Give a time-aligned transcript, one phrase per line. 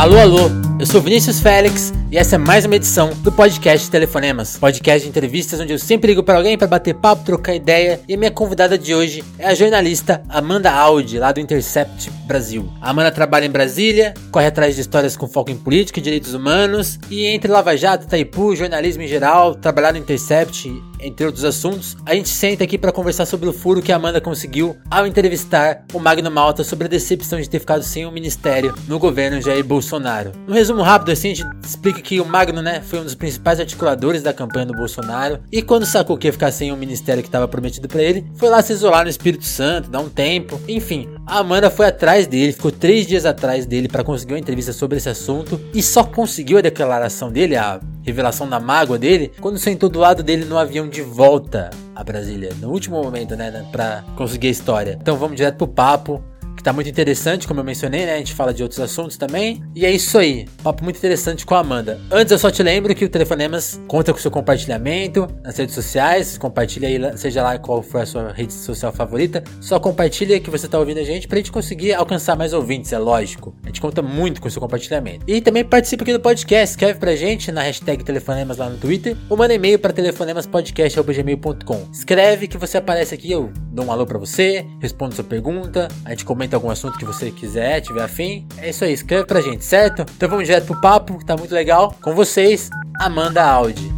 [0.00, 4.56] Alô, alô, eu sou Vinícius Félix e essa é mais uma edição do podcast Telefonemas,
[4.56, 8.00] podcast de entrevistas onde eu sempre ligo para alguém para bater papo, trocar ideia.
[8.08, 12.66] E a minha convidada de hoje é a jornalista Amanda Audi, lá do Intercept Brasil.
[12.80, 16.32] A Amanda trabalha em Brasília, corre atrás de histórias com foco em política e direitos
[16.32, 20.72] humanos, e entre Lava Jato, Itaipu, jornalismo em geral, trabalhar no Intercept
[21.02, 24.20] entre outros assuntos, a gente senta aqui para conversar sobre o furo que a Amanda
[24.20, 28.74] conseguiu ao entrevistar o Magno Malta sobre a decepção de ter ficado sem o ministério
[28.86, 30.32] no governo Jair Bolsonaro.
[30.46, 33.60] No resumo rápido, assim, a gente explica que o Magno, né, foi um dos principais
[33.60, 37.28] articuladores da campanha do Bolsonaro e quando sacou que ia ficar sem o ministério que
[37.28, 40.60] estava prometido para ele, foi lá se isolar no Espírito Santo, dar um tempo.
[40.68, 44.72] Enfim, a Amanda foi atrás dele, ficou três dias atrás dele para conseguir uma entrevista
[44.72, 49.58] sobre esse assunto e só conseguiu a declaração dele, a revelação da mágoa dele, quando
[49.58, 53.66] sentou do lado dele no avião de volta a Brasília, no último momento, né, né
[53.70, 54.98] pra conseguir a história.
[55.00, 56.22] Então vamos direto pro papo
[56.60, 58.14] que tá muito interessante, como eu mencionei, né?
[58.14, 59.62] A gente fala de outros assuntos também.
[59.74, 60.46] E é isso aí.
[60.62, 61.98] Papo muito interessante com a Amanda.
[62.10, 66.36] Antes eu só te lembro que o Telefonemas conta com seu compartilhamento nas redes sociais.
[66.36, 69.42] Compartilha aí, seja lá qual for a sua rede social favorita.
[69.58, 72.98] Só compartilha que você tá ouvindo a gente pra gente conseguir alcançar mais ouvintes, é
[72.98, 73.56] lógico.
[73.62, 75.24] A gente conta muito com o seu compartilhamento.
[75.26, 76.72] E também participa aqui do podcast.
[76.72, 81.88] Escreve pra gente na hashtag Telefonemas lá no Twitter ou manda e-mail pra telefonemaspodcast.gmail.com.
[81.90, 86.10] Escreve que você aparece aqui, eu dou um alô pra você, respondo sua pergunta, a
[86.10, 88.46] gente comenta algum assunto que você quiser, tiver afim.
[88.58, 90.04] É isso aí, escreve pra gente, certo?
[90.16, 91.94] Então vamos direto pro papo, que tá muito legal.
[92.00, 92.70] Com vocês,
[93.00, 93.90] Amanda Audi.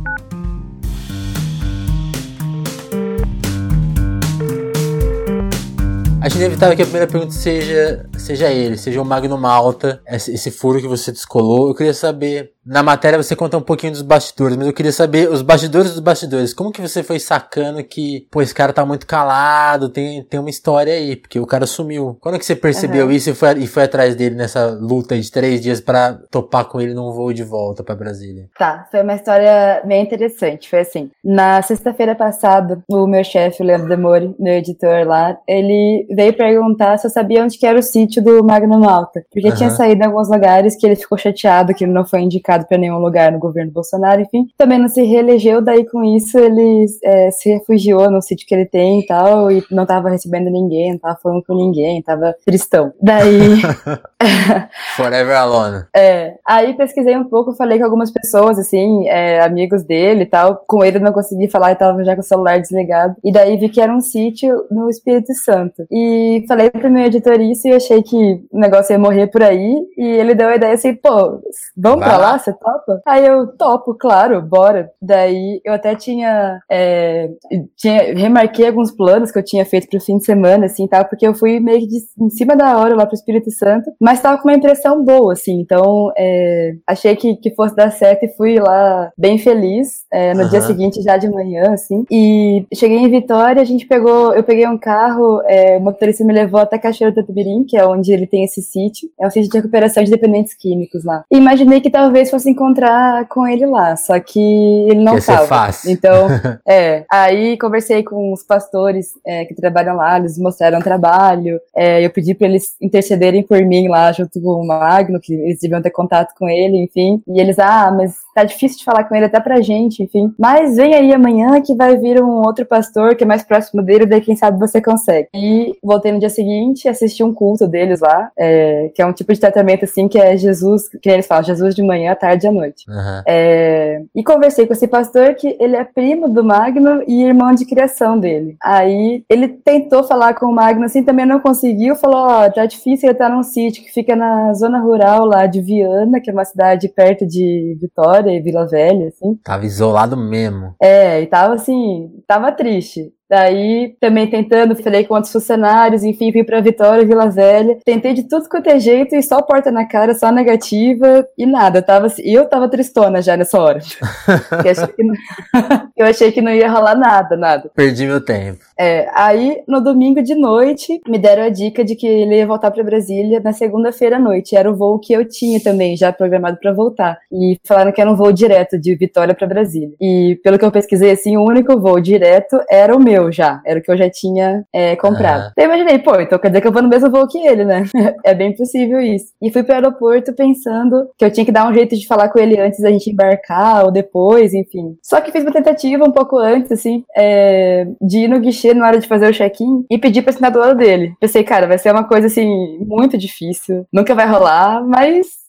[6.22, 10.52] Acho inevitável que a primeira pergunta seja, seja ele, seja o Magno Malta, esse, esse
[10.52, 11.68] furo que você descolou.
[11.68, 15.28] Eu queria saber na matéria você conta um pouquinho dos bastidores, mas eu queria saber
[15.28, 16.54] os bastidores dos bastidores.
[16.54, 20.50] Como que você foi sacando que, pô, esse cara tá muito calado, tem, tem uma
[20.50, 22.16] história aí, porque o cara sumiu.
[22.20, 23.12] Quando que você percebeu uhum.
[23.12, 26.80] isso e foi, e foi atrás dele nessa luta de três dias para topar com
[26.80, 28.48] ele num voo de volta para Brasília?
[28.56, 30.68] Tá, foi uma história bem interessante.
[30.68, 36.06] Foi assim, na sexta-feira passada, o meu chefe, o Leandro Demori, meu editor lá, ele
[36.14, 39.54] veio perguntar se eu sabia onde que era o sítio do Magno Malta, porque uhum.
[39.54, 42.78] tinha saído em alguns lugares que ele ficou chateado que ele não foi indicado para
[42.78, 44.46] nenhum lugar no governo Bolsonaro, enfim.
[44.56, 48.66] Também não se reelegeu, daí com isso ele é, se refugiou no sítio que ele
[48.66, 52.92] tem e tal, e não tava recebendo ninguém, não tava falando com ninguém, tava tristão.
[53.00, 53.62] Daí.
[54.96, 55.84] Forever alone.
[55.94, 56.36] É.
[56.46, 60.62] Aí pesquisei um pouco, falei com algumas pessoas, assim, é, amigos dele e tal.
[60.66, 63.16] Com ele não consegui falar e tava já com o celular desligado.
[63.24, 65.84] E daí vi que era um sítio no Espírito Santo.
[65.90, 66.01] E
[66.46, 69.74] falei pro meu editor isso e achei que o negócio ia morrer por aí.
[69.96, 71.40] E ele deu a ideia assim, pô,
[71.76, 73.00] vamos Vai pra lá, você topa?
[73.06, 74.90] Aí eu topo, claro, bora.
[75.00, 77.30] Daí eu até tinha, é,
[77.76, 81.26] tinha remarquei alguns planos que eu tinha feito pro fim de semana, assim, tal, porque
[81.26, 84.38] eu fui meio que de, em cima da hora lá pro Espírito Santo, mas tava
[84.40, 88.58] com uma impressão boa, assim, então é, achei que, que fosse dar certo e fui
[88.58, 90.48] lá bem feliz, é, no uhum.
[90.48, 94.66] dia seguinte, já de manhã, assim, e cheguei em Vitória, a gente pegou, eu peguei
[94.66, 98.26] um carro, é, o motorista me levou até Cachoeira do Tubirim, que é onde ele
[98.26, 101.24] tem esse sítio, é um sítio de recuperação de dependentes químicos lá.
[101.30, 105.46] E imaginei que talvez fosse encontrar com ele lá, só que ele não estava.
[105.46, 105.90] fácil.
[105.90, 106.28] Então,
[106.68, 107.04] é.
[107.10, 111.60] Aí conversei com os pastores é, que trabalham lá, eles mostraram o trabalho.
[111.76, 115.60] É, eu pedi para eles intercederem por mim lá junto com o Magno, que eles
[115.60, 117.22] deviam ter contato com ele, enfim.
[117.28, 120.32] E eles, ah, mas tá difícil de falar com ele até pra gente, enfim.
[120.38, 124.06] Mas vem aí amanhã que vai vir um outro pastor que é mais próximo dele,
[124.06, 125.28] daí quem sabe você consegue.
[125.34, 129.32] E voltei no dia seguinte, assisti um culto deles lá, é, que é um tipo
[129.32, 132.84] de tratamento assim que é Jesus, que eles falam, Jesus de manhã, tarde à noite.
[132.88, 133.22] Uhum.
[133.26, 137.66] É, e conversei com esse pastor que ele é primo do Magno e irmão de
[137.66, 138.56] criação dele.
[138.62, 142.64] Aí ele tentou falar com o Magno assim, também não conseguiu, falou, ó, oh, tá
[142.66, 146.32] difícil ele tá num sítio que fica na zona rural lá de Viana, que é
[146.32, 149.34] uma cidade perto de Vitória e Vila Velha, assim.
[149.42, 150.74] Tava isolado mesmo.
[150.80, 153.12] É, e tava assim, tava triste.
[153.28, 157.78] Daí, também tentando, falei com outros funcionários, enfim, vim pra Vitória, Vila Velha.
[157.84, 161.78] Tentei de tudo quanto é jeito e só porta na cara, só negativa e nada.
[161.78, 163.78] Eu tava, eu tava tristona já nessa hora.
[164.64, 165.14] eu, achei que não,
[165.96, 167.70] eu achei que não ia rolar nada, nada.
[167.74, 168.60] Perdi meu tempo.
[168.78, 172.70] É, aí, no domingo de noite, me deram a dica de que ele ia voltar
[172.70, 174.56] para Brasília na segunda-feira à noite.
[174.56, 177.18] Era o voo que eu tinha também, já programado para voltar.
[177.32, 179.94] E falaram que era um voo direto de Vitória para Brasília.
[180.00, 183.60] E pelo que eu pesquisei, assim, o único voo direto era o meu meu já.
[183.64, 185.44] Era o que eu já tinha é, comprado.
[185.44, 185.50] Uhum.
[185.52, 187.64] Então eu imaginei, pô, então quer dizer que eu vou no mesmo voo que ele,
[187.64, 187.84] né?
[188.24, 189.32] é bem possível isso.
[189.40, 192.38] E fui pro aeroporto pensando que eu tinha que dar um jeito de falar com
[192.38, 194.96] ele antes da gente embarcar ou depois, enfim.
[195.02, 198.86] Só que fiz uma tentativa um pouco antes, assim, é, de ir no guichê na
[198.86, 201.14] hora de fazer o check-in e pedir pra assinar do lado dele.
[201.20, 205.41] Pensei, cara, vai ser uma coisa assim, muito difícil, nunca vai rolar, mas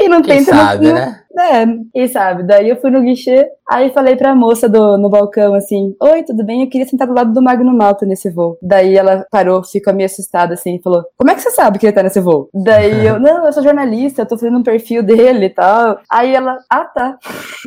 [0.00, 1.20] Quem não Quem tenta, sabe, não, né?
[1.38, 2.42] É, quem sabe?
[2.42, 6.42] Daí eu fui no guichê, aí falei pra moça do, no balcão assim: Oi, tudo
[6.42, 6.62] bem?
[6.62, 8.56] Eu queria sentar do lado do Magno Malta nesse voo.
[8.62, 11.84] Daí ela parou, ficou meio assustada assim e falou: Como é que você sabe que
[11.84, 12.48] ele tá nesse voo?
[12.54, 16.00] Daí eu: Não, eu sou jornalista, eu tô fazendo um perfil dele e tal.
[16.10, 17.18] Aí ela: Ah, tá.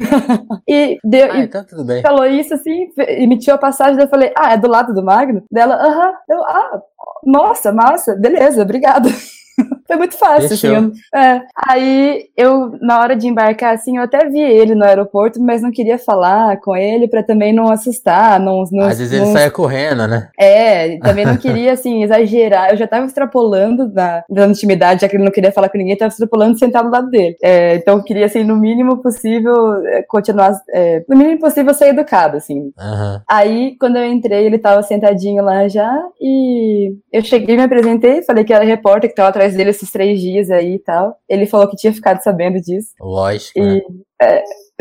[0.68, 1.32] e deu.
[1.32, 2.02] Ah, então tudo bem.
[2.02, 5.44] falou isso assim, emitiu a passagem, daí eu falei: Ah, é do lado do Magno?
[5.52, 6.14] Dela: Aham.
[6.28, 6.82] Eu: Ah,
[7.24, 9.08] nossa, massa, beleza, obrigada.
[9.88, 10.76] Foi muito fácil, Fechou.
[10.76, 10.92] assim.
[11.14, 11.42] eu- é.
[11.68, 15.72] Aí eu, na hora de embarcar, assim, eu até vi ele no aeroporto, mas não
[15.72, 18.64] queria falar com ele pra também não assustar, não.
[18.72, 20.30] não Às vezes ele não- saia correndo, né?
[20.40, 22.72] É, também não queria, assim, exagerar.
[22.72, 25.98] Eu já tava extrapolando da, da intimidade, já que ele não queria falar com ninguém,
[25.98, 27.36] tava extrapolando sentado do lado dele.
[27.44, 31.88] É, então eu queria, assim, no mínimo possível, é, continuar, é, no mínimo possível ser
[31.90, 32.72] educado, assim.
[32.80, 33.22] Aham.
[33.30, 35.92] Aí, quando eu entrei, ele tava sentadinho lá já,
[36.22, 40.20] e eu cheguei, me apresentei, falei que era repórter, que tava atrás dele esses três
[40.20, 41.18] dias aí e tal.
[41.28, 42.90] Ele falou que tinha ficado sabendo disso.
[43.00, 43.60] Lógico.
[43.60, 43.78] né?
[43.78, 43.84] E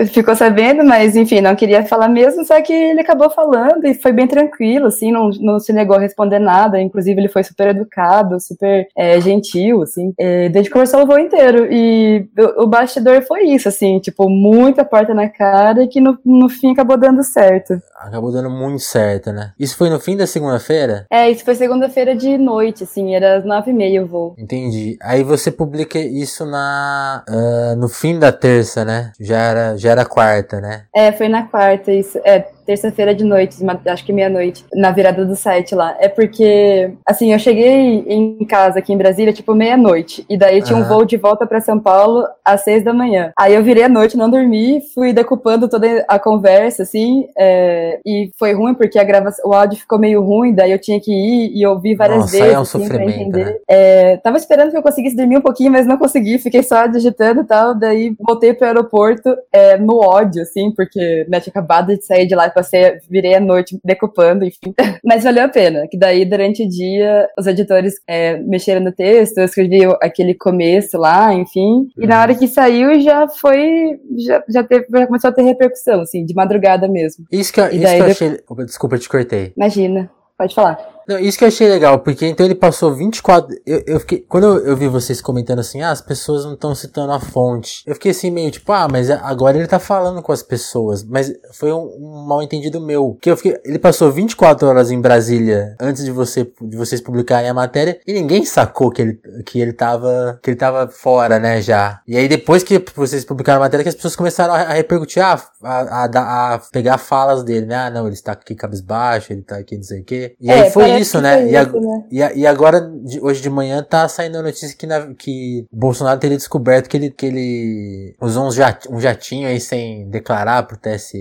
[0.07, 4.13] ficou sabendo, mas enfim, não queria falar mesmo, só que ele acabou falando e foi
[4.13, 8.41] bem tranquilo, assim, não, não se negou a responder nada, inclusive ele foi super educado,
[8.41, 13.23] super é, gentil, assim, é, desde que conversou o voo inteiro, e o, o bastidor
[13.23, 17.23] foi isso, assim, tipo, muita porta na cara e que no, no fim acabou dando
[17.23, 17.81] certo.
[17.97, 19.53] Acabou dando muito certo, né?
[19.59, 21.07] Isso foi no fim da segunda-feira?
[21.11, 24.35] É, isso foi segunda-feira de noite, assim, era às nove e meia o voo.
[24.39, 24.97] Entendi.
[25.03, 29.13] Aí você publica isso na ah, no fim da terça, né?
[29.21, 30.85] Já era, já era quarta, né?
[30.95, 32.19] É, foi na quarta, isso.
[32.25, 33.57] É, terça-feira de noite,
[33.87, 35.97] acho que meia-noite, na virada do site lá.
[35.99, 40.25] É porque, assim, eu cheguei em casa aqui em Brasília, tipo, meia-noite.
[40.29, 40.89] E daí tinha um Aham.
[40.89, 43.33] voo de volta pra São Paulo às seis da manhã.
[43.39, 48.31] Aí eu virei à noite, não dormi, fui decupando toda a conversa, assim, é, e
[48.39, 51.53] foi ruim porque a gravação, o áudio ficou meio ruim, daí eu tinha que ir
[51.55, 53.45] e ouvir várias Nossa, vezes, aí é um assim, pra sofrimento, entender.
[53.45, 53.57] né?
[53.69, 57.41] É, tava esperando que eu conseguisse dormir um pouquinho, mas não consegui, fiquei só digitando
[57.43, 62.05] e tal, daí voltei pro aeroporto é, no ódio, assim, porque né, tinha acabado de
[62.05, 64.75] sair de lá passei, virei a noite decupando, enfim.
[65.05, 69.39] Mas valeu a pena, que daí durante o dia os editores é, mexeram no texto,
[69.39, 74.63] eu escrevi aquele começo lá, enfim, e na hora que saiu já foi, já, já,
[74.65, 77.25] teve, já começou a ter repercussão, assim, de madrugada mesmo.
[77.31, 78.41] Isso que, eu- isso daí que eu achei.
[78.67, 79.53] Desculpa, te cortei.
[79.57, 80.92] Imagina, pode falar.
[81.09, 83.55] Não, isso que eu achei legal, porque então ele passou 24.
[83.67, 84.21] Eu, eu fiquei.
[84.29, 87.83] Quando eu, eu vi vocês comentando assim, ah, as pessoas não estão citando a fonte.
[87.87, 91.03] Eu fiquei assim, meio tipo, ah, mas agora ele tá falando com as pessoas.
[91.03, 93.17] Mas foi um, um mal entendido meu.
[93.21, 93.59] Que eu fiquei.
[93.65, 98.13] Ele passou 24 horas em Brasília antes de, você, de vocês publicarem a matéria e
[98.13, 100.39] ninguém sacou que ele, que ele tava.
[100.43, 102.01] que ele tava fora, né, já.
[102.07, 105.23] E aí depois que vocês publicaram a matéria, que as pessoas começaram a, a repercutir,
[105.23, 107.75] ah, a, a, dar- a pegar falas dele, né?
[107.77, 110.35] Ah, não, ele está aqui cabisbaixo, ele tá aqui não sei o quê.
[110.41, 111.41] E É, aí foi isso, que né?
[111.43, 112.05] foi E, a- isso, né?
[112.11, 115.65] e, a- e agora, de- hoje de manhã, tá saindo a notícia que, na- que
[115.73, 120.63] Bolsonaro teria descoberto que ele, que ele usou uns jat, um jatinho aí sem declarar
[120.65, 121.19] pro TSE.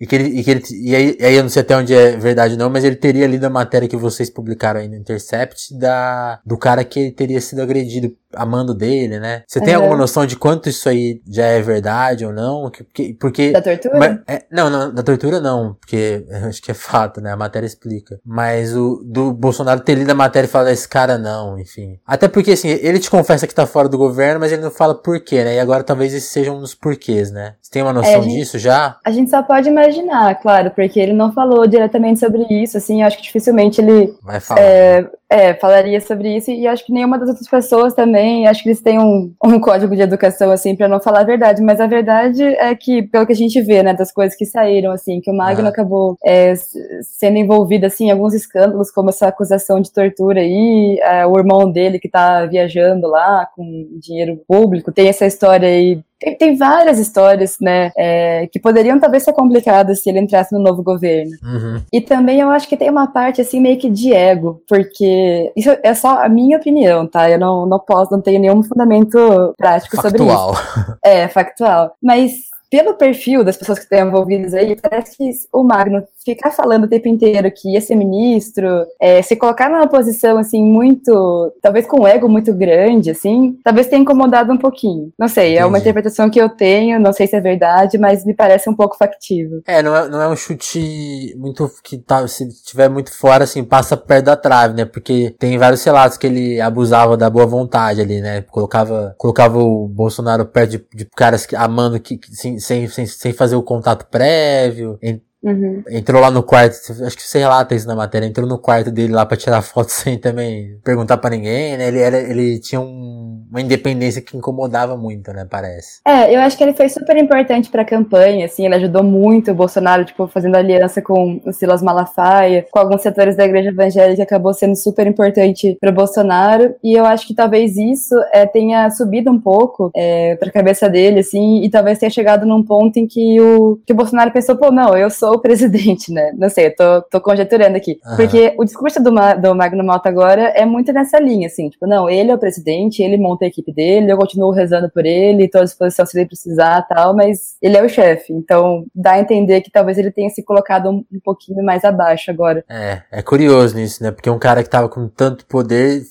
[0.00, 1.94] E que ele, e que ele, e aí, e aí eu não sei até onde
[1.94, 5.74] é verdade não, mas ele teria lido a matéria que vocês publicaram aí no Intercept
[5.78, 9.42] da, do cara que teria sido agredido a mando dele, né?
[9.46, 9.82] Você tem Aham.
[9.84, 12.70] alguma noção de quanto isso aí já é verdade ou não?
[12.70, 13.98] Que- Porque, porque Da tortura?
[13.98, 17.32] mas- é, não, não, da tortura não, porque acho que é fato, né?
[17.32, 18.18] A matéria explica.
[18.24, 21.98] Mas o do Bolsonaro ter lido a matéria e falar esse cara não, enfim.
[22.06, 24.94] Até porque, assim, ele te confessa que tá fora do governo, mas ele não fala
[24.94, 25.54] porquê, né?
[25.56, 27.54] E agora talvez esse seja um dos porquês, né?
[27.62, 28.96] Você tem uma noção É, gente- disso já?
[29.04, 33.06] A gente só pode imaginar, claro, porque ele não falou diretamente sobre isso, assim, eu
[33.06, 34.60] acho que dificilmente ele Vai falar.
[34.60, 38.68] é, é, falaria sobre isso, e acho que nenhuma das outras pessoas também, acho que
[38.70, 41.86] eles têm um, um código de educação, assim, pra não falar a verdade, mas a
[41.86, 45.30] verdade é que, pelo que a gente vê, né, das coisas que saíram, assim, que
[45.30, 45.70] o Magno Ah.
[45.70, 46.54] acabou é,
[47.02, 51.70] sendo envolvido, assim, em alguns escândalos, como essa acusação de tortura aí, é, o irmão
[51.70, 56.98] dele que tá viajando lá com dinheiro público, tem essa história aí tem, tem várias
[56.98, 61.30] histórias, né, é, que poderiam talvez ser complicadas se ele entrasse no novo governo.
[61.42, 61.82] Uhum.
[61.92, 65.70] E também eu acho que tem uma parte assim meio que de ego, porque isso
[65.82, 67.30] é só a minha opinião, tá?
[67.30, 70.28] Eu não, não posso, não tenho nenhum fundamento prático sobre isso.
[70.28, 70.98] Factual.
[71.04, 71.94] É, factual.
[72.02, 72.32] Mas
[72.70, 76.02] pelo perfil das pessoas que estão envolvidas aí, parece que o Magno
[76.34, 78.66] ficar falando o tempo inteiro que ia ser ministro,
[79.00, 83.86] é, se colocar numa posição assim muito, talvez com um ego muito grande, assim, talvez
[83.86, 85.12] tenha incomodado um pouquinho.
[85.18, 85.82] Não sei, é uma Entendi.
[85.90, 89.60] interpretação que eu tenho, não sei se é verdade, mas me parece um pouco factível.
[89.66, 93.64] É, não é, não é um chute muito que tá, se tiver muito fora, assim,
[93.64, 94.84] passa perto da trave, né?
[94.84, 98.42] Porque tem vários relatos que ele abusava da boa vontade ali, né?
[98.42, 103.32] Colocava, colocava o Bolsonaro perto de, de caras que, amando que, que- sem, sem, sem,
[103.32, 104.98] fazer o contato prévio.
[105.02, 105.82] em- Uhum.
[105.88, 109.12] Entrou lá no quarto, acho que você relata isso na matéria, entrou no quarto dele
[109.12, 111.88] lá pra tirar foto sem também perguntar para ninguém, né?
[111.88, 115.46] Ele, era, ele tinha um, uma independência que incomodava muito, né?
[115.48, 116.00] Parece.
[116.06, 119.54] É, eu acho que ele foi super importante pra campanha, assim, ele ajudou muito o
[119.54, 124.52] Bolsonaro, tipo, fazendo aliança com o Silas Malafaia, com alguns setores da igreja evangélica, acabou
[124.52, 129.40] sendo super importante pro Bolsonaro, e eu acho que talvez isso é, tenha subido um
[129.40, 133.78] pouco é, pra cabeça dele, assim, e talvez tenha chegado num ponto em que o,
[133.86, 136.32] que o Bolsonaro pensou, pô, não, eu sou o presidente, né?
[136.36, 137.98] Não sei, eu tô, tô conjecturando aqui.
[138.04, 138.16] Uhum.
[138.16, 142.08] Porque o discurso do, do Magno Malta agora é muito nessa linha, assim, tipo, não,
[142.08, 145.58] ele é o presidente, ele monta a equipe dele, eu continuo rezando por ele, tô
[145.58, 149.60] à disposição se ele precisar tal, mas ele é o chefe, então dá a entender
[149.60, 152.64] que talvez ele tenha se colocado um, um pouquinho mais abaixo agora.
[152.68, 154.10] É, é curioso nisso, né?
[154.10, 156.02] Porque um cara que tava com tanto poder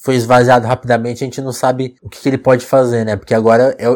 [0.00, 3.16] foi esvaziado rapidamente, a gente não sabe o que, que ele pode fazer, né?
[3.16, 3.86] Porque agora é,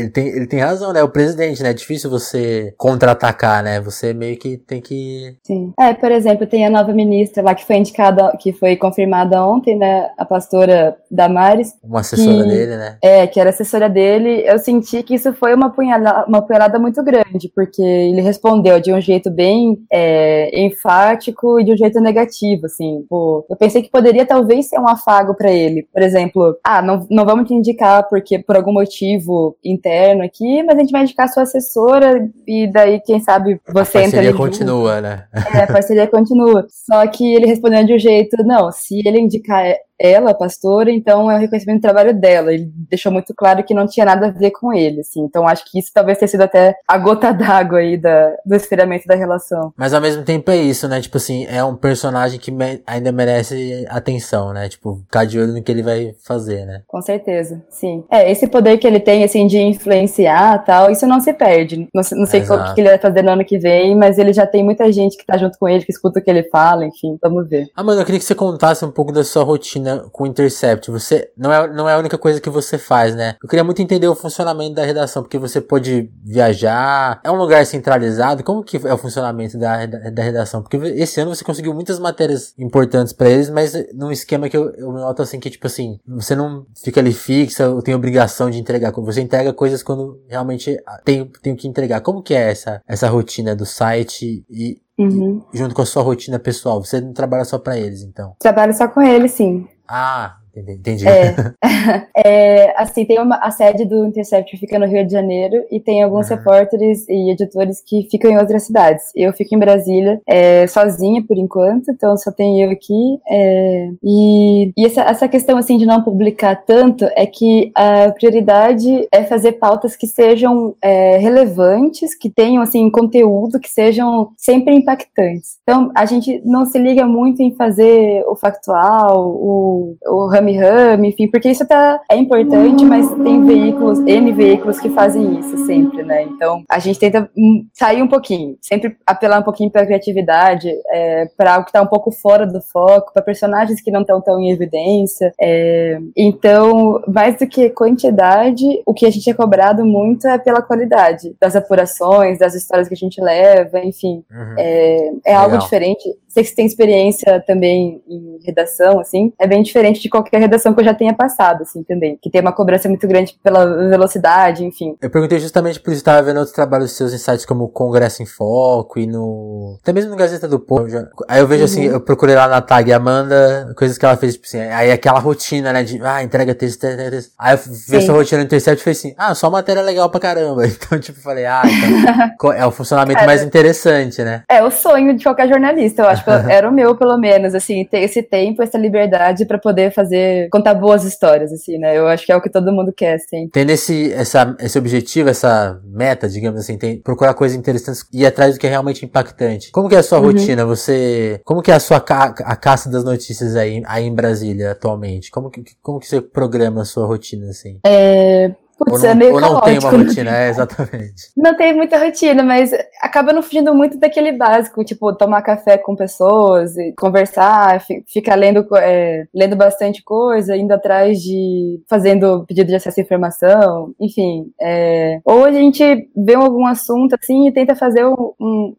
[0.00, 1.02] ele, tem, ele tem razão, né?
[1.02, 1.70] O presidente, né?
[1.70, 3.80] É difícil você contra-atacar, né?
[3.80, 5.36] Você meio que tem que.
[5.44, 5.72] Sim.
[5.78, 9.78] É, por exemplo, tem a nova ministra lá que foi indicada, que foi confirmada ontem,
[9.78, 10.10] né?
[10.18, 11.74] A pastora Damares.
[11.84, 12.98] Uma assessora que, dele, né?
[13.00, 14.42] É, que era assessora dele.
[14.44, 18.92] Eu senti que isso foi uma punhalada, uma punhalada muito grande, porque ele respondeu de
[18.92, 23.04] um jeito bem é, enfático e de um jeito negativo, assim.
[23.08, 25.86] Pô, eu pensei que poderia talvez ser um afago para ele.
[25.92, 30.76] Por exemplo, ah, não, não vamos te indicar porque por algum motivo interno aqui, mas
[30.76, 34.32] a gente vai indicar a sua assessora e daí, quem sabe, você a entra ali.
[34.32, 35.02] continua, junto.
[35.02, 35.24] né?
[35.54, 36.66] É, a parceria continua.
[36.70, 41.30] Só que ele respondeu de um jeito, não, se ele indicar ela, a pastora, então
[41.30, 42.52] é o reconhecimento do trabalho dela.
[42.52, 45.20] Ele deixou muito claro que não tinha nada a ver com ele, assim.
[45.22, 49.06] Então acho que isso talvez tenha sido até a gota d'água aí da, do esfriamento
[49.06, 49.72] da relação.
[49.76, 51.00] Mas ao mesmo tempo é isso, né?
[51.00, 54.68] Tipo assim, é um personagem que me ainda merece atenção, né?
[54.68, 56.82] Tipo, ficar de olho no que ele vai fazer, né?
[56.86, 58.04] Com certeza, sim.
[58.10, 61.88] É, esse poder que ele tem, assim, de influenciar tal, isso não se perde.
[61.94, 64.46] Não, não sei o que ele vai fazer no ano que vem, mas ele já
[64.46, 67.16] tem muita gente que tá junto com ele, que escuta o que ele fala, enfim,
[67.22, 67.68] vamos ver.
[67.76, 70.26] Ah, mano, eu queria que você contasse um pouco da sua rotina rotina com o
[70.26, 70.90] Intercept.
[70.90, 73.36] Você não é, não é a única coisa que você faz, né?
[73.42, 77.64] Eu queria muito entender o funcionamento da redação, porque você pode viajar, é um lugar
[77.66, 78.42] centralizado.
[78.42, 80.62] Como que é o funcionamento da, da, da redação?
[80.62, 84.70] Porque esse ano você conseguiu muitas matérias importantes para eles, mas num esquema que eu,
[84.74, 88.58] eu noto assim que tipo assim, você não fica ali fixa, ou tem obrigação de
[88.58, 88.92] entregar.
[88.92, 92.00] Você entrega coisas quando realmente tem, tem que entregar.
[92.00, 95.42] Como que é essa, essa rotina do site e, Uhum.
[95.52, 96.82] junto com a sua rotina pessoal.
[96.82, 98.34] Você não trabalha só para eles, então?
[98.38, 99.66] Trabalho só com eles, sim.
[99.88, 101.06] Ah, Entendi.
[101.08, 101.34] É,
[102.16, 106.02] é, assim, tem uma, a sede do Intercept fica no Rio de Janeiro e tem
[106.02, 106.36] alguns uhum.
[106.36, 109.04] repórteres e editores que ficam em outras cidades.
[109.14, 113.18] Eu fico em Brasília é, sozinha por enquanto, então só tem eu aqui.
[113.28, 119.08] É, e, e essa, essa questão assim de não publicar tanto é que a prioridade
[119.12, 125.58] é fazer pautas que sejam é, relevantes, que tenham assim conteúdo, que sejam sempre impactantes.
[125.62, 131.28] Então a gente não se liga muito em fazer o factual, o, o rame-rame, enfim,
[131.28, 136.22] porque isso tá, é importante, mas tem veículos, N veículos que fazem isso sempre, né?
[136.22, 140.70] Então, a gente tenta hum, sair um pouquinho, sempre apelar um pouquinho para a criatividade,
[140.90, 144.20] é, para algo que tá um pouco fora do foco, para personagens que não estão
[144.20, 145.32] tão em evidência.
[145.40, 150.62] É, então, mais do que quantidade, o que a gente é cobrado muito é pela
[150.62, 154.22] qualidade das apurações, das histórias que a gente leva, enfim.
[154.30, 154.54] Uhum.
[154.58, 156.02] É, é algo diferente.
[156.34, 160.74] Sei que você tem experiência também em redação, assim, é bem diferente de qualquer redação
[160.74, 162.18] que eu já tenha passado, assim, também.
[162.20, 164.96] Que tem uma cobrança muito grande pela velocidade, enfim.
[165.00, 168.26] Eu perguntei justamente por isso, estava vendo outros trabalhos seus em sites como Congresso em
[168.26, 169.78] Foco e no...
[169.80, 170.88] Até mesmo no Gazeta do Povo.
[170.88, 171.06] Já...
[171.28, 171.86] Aí eu vejo assim, uhum.
[171.86, 175.20] assim, eu procurei lá na tag Amanda, coisas que ela fez, tipo assim, aí aquela
[175.20, 177.32] rotina, né, de, ah, entrega texto, entrega texto.
[177.38, 180.18] Aí eu vi essa rotina no Intercept e falei assim, ah, só matéria legal pra
[180.18, 180.64] caramba.
[180.74, 184.42] Então, tipo, falei, ah, então, é o funcionamento é, mais interessante, né?
[184.48, 188.00] É o sonho de qualquer jornalista, eu acho era o meu, pelo menos, assim, ter
[188.00, 191.96] esse tempo, essa liberdade para poder fazer, contar boas histórias, assim, né?
[191.96, 193.48] Eu acho que é o que todo mundo quer, assim.
[193.52, 198.26] Tendo esse, essa, esse objetivo, essa meta, digamos assim, tem, procurar coisas interessantes e ir
[198.26, 199.70] atrás do que é realmente impactante.
[199.70, 200.26] Como que é a sua uhum.
[200.26, 200.64] rotina?
[200.66, 204.72] Você, como que é a sua ca a caça das notícias aí, aí em Brasília
[204.72, 205.30] atualmente?
[205.30, 207.78] Como que, como que você programa a sua rotina, assim?
[207.86, 211.30] É, Putz, não, é meio ou não tem uma rotina, é, exatamente.
[211.36, 215.94] Não tem muita rotina, mas acaba não fugindo muito daquele básico, tipo, tomar café com
[215.94, 217.80] pessoas, conversar,
[218.12, 221.80] ficar lendo, é, lendo bastante coisa, indo atrás de.
[221.88, 224.52] fazendo pedido de acesso à informação, enfim.
[224.60, 228.32] É, ou a gente vê algum assunto assim e tenta fazer um.
[228.40, 228.74] um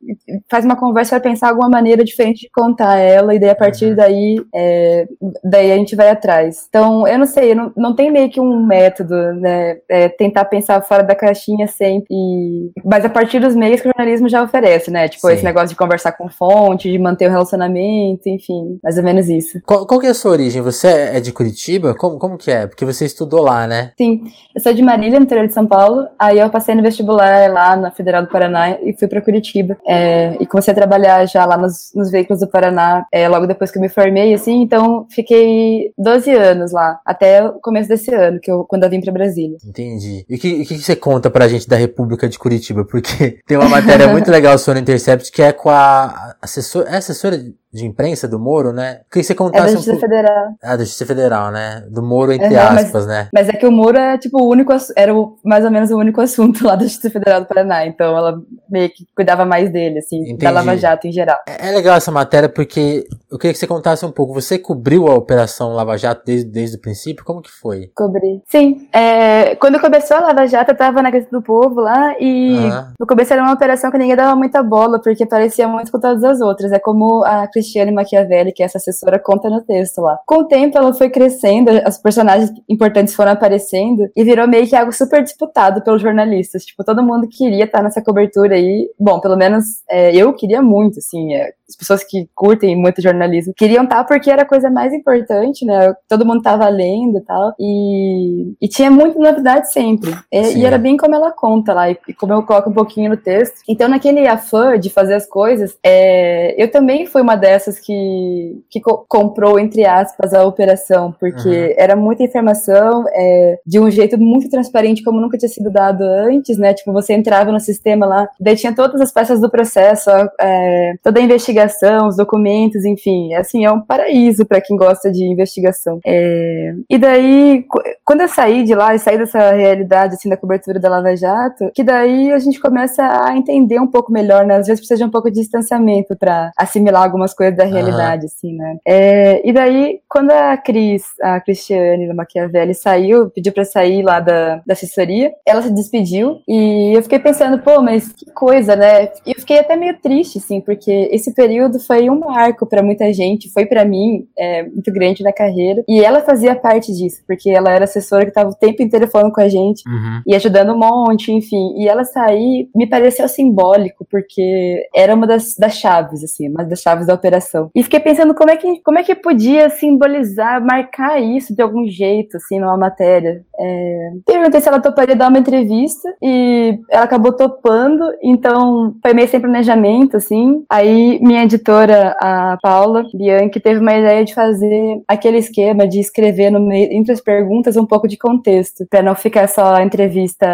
[0.49, 3.89] faz uma conversa para pensar alguma maneira diferente de contar ela, e daí a partir
[3.91, 3.95] uhum.
[3.95, 5.07] daí, é,
[5.43, 6.65] daí a gente vai atrás.
[6.67, 9.77] Então, eu não sei, não, não tem meio que um método, né?
[9.89, 12.07] É, tentar pensar fora da caixinha sempre.
[12.09, 12.71] E...
[12.83, 15.07] Mas a partir dos meios que o jornalismo já oferece, né?
[15.07, 15.33] Tipo, Sim.
[15.33, 19.59] esse negócio de conversar com fonte, de manter o relacionamento, enfim, mais ou menos isso.
[19.65, 20.61] Qual, qual que é a sua origem?
[20.61, 21.95] Você é de Curitiba?
[21.95, 22.67] Como, como que é?
[22.67, 23.91] Porque você estudou lá, né?
[23.97, 24.23] Sim,
[24.53, 26.07] eu sou de Marília, no interior de São Paulo.
[26.17, 29.77] Aí eu passei no vestibular lá na Federal do Paraná e fui para Curitiba.
[29.87, 33.71] É, e comecei a trabalhar já lá nos, nos veículos do Paraná, é, logo depois
[33.71, 34.61] que eu me formei, assim.
[34.61, 39.01] Então fiquei 12 anos lá, até o começo desse ano, que eu, quando eu vim
[39.01, 39.57] para Brasília.
[39.75, 40.25] Entendi.
[40.29, 42.85] E o que, que, você conta pra gente da República de Curitiba?
[42.85, 47.43] Porque tem uma matéria muito legal sobre Intercept que é com a assessora, é assessora
[47.75, 49.01] de imprensa do Moro, né?
[49.11, 49.99] Que você contasse é da Justiça um...
[49.99, 50.45] Federal.
[50.63, 51.83] Ah, da Justiça Federal, né?
[51.89, 53.27] Do Moro, entre uhum, aspas, mas, né?
[53.33, 55.97] Mas é que o Moro é, tipo, o único, era o, mais ou menos o
[55.97, 58.39] único assunto lá da Justiça Federal do Paraná, então ela
[58.69, 60.37] meio que cuidava mais dele, assim, Entendi.
[60.37, 61.37] da Lava Jato em geral.
[61.47, 65.07] É, é, legal essa matéria porque eu queria que você contasse um pouco, você cobriu
[65.07, 67.25] a Operação Lava Jato desde, desde o princípio?
[67.25, 67.91] Como que foi?
[67.93, 68.41] Cobri.
[68.47, 72.55] Sim, é, quando começou a Lava Jato, eu tava na Casa do Povo lá e
[72.55, 72.93] uhum.
[72.97, 76.23] no começo era uma operação que ninguém dava muita bola, porque parecia muito com todas
[76.23, 80.19] as outras, é como a Cristiane Maquiavelli que essa assessora conta no texto lá.
[80.25, 84.75] Com o tempo, ela foi crescendo, os personagens importantes foram aparecendo e virou meio que
[84.75, 86.63] algo super disputado pelos jornalistas.
[86.63, 88.89] Tipo, todo mundo queria estar nessa cobertura aí.
[88.99, 91.33] Bom, pelo menos é, eu queria muito, assim.
[91.33, 95.65] É, as pessoas que curtem muito jornalismo queriam estar porque era a coisa mais importante,
[95.65, 95.93] né?
[96.07, 97.53] Todo mundo tava lendo e tal.
[97.59, 100.15] E, e tinha muita novidade sempre.
[100.31, 103.09] E, e, era bem como ela conta lá, e, e, como eu coloco um pouquinho
[103.09, 103.55] no texto.
[103.67, 108.79] Então, naquele afã de fazer as coisas, é, eu também fui uma dessas que, que
[108.81, 111.73] co comprou, entre aspas, a operação, porque uhum.
[111.77, 116.57] era muita informação, é, de um jeito muito transparente, como nunca tinha sido dado antes,
[116.57, 116.73] né?
[116.73, 120.09] Tipo, você entrava no sistema lá, daí tinha todas as peças do processo,
[120.39, 125.11] é, toda a investigação investigação, os documentos, enfim, assim, é um paraíso para quem gosta
[125.11, 125.99] de investigação.
[126.05, 126.73] É...
[126.89, 127.65] E daí,
[128.03, 131.71] quando eu saí de lá e saí dessa realidade, assim, da cobertura da Lava Jato,
[131.73, 134.57] que daí a gente começa a entender um pouco melhor, né?
[134.57, 138.53] Às vezes precisa de um pouco de distanciamento para assimilar algumas coisas da realidade, assim,
[138.55, 138.77] né?
[138.85, 139.47] É...
[139.47, 144.61] E daí, quando a Cris, a Cristiane da Maquiavelli saiu, pediu para sair lá da,
[144.65, 149.05] da assessoria, ela se despediu e eu fiquei pensando, pô, mas que coisa, né?
[149.25, 153.11] E eu fiquei até meio triste, assim, porque esse período foi um marco para muita
[153.13, 155.83] gente, foi para mim é, muito grande na carreira.
[155.87, 159.31] E ela fazia parte disso, porque ela era assessora que estava o tempo inteiro falando
[159.31, 160.21] com a gente uhum.
[160.25, 161.73] e ajudando um monte, enfim.
[161.77, 166.81] E ela sair me pareceu simbólico, porque era uma das, das chaves, assim, uma das
[166.81, 167.69] chaves da operação.
[167.73, 171.87] E fiquei pensando como é que, como é que podia simbolizar, marcar isso de algum
[171.87, 173.43] jeito, assim, numa matéria.
[173.59, 174.09] É...
[174.25, 179.39] Perguntei se ela toparia dar uma entrevista e ela acabou topando, então foi meio sem
[179.39, 180.63] planejamento, assim.
[180.69, 186.51] Aí minha editora, a Paula Bianchi, teve uma ideia de fazer aquele esquema de escrever
[186.51, 190.45] no meio, entre as perguntas um pouco de contexto, para não ficar só a entrevista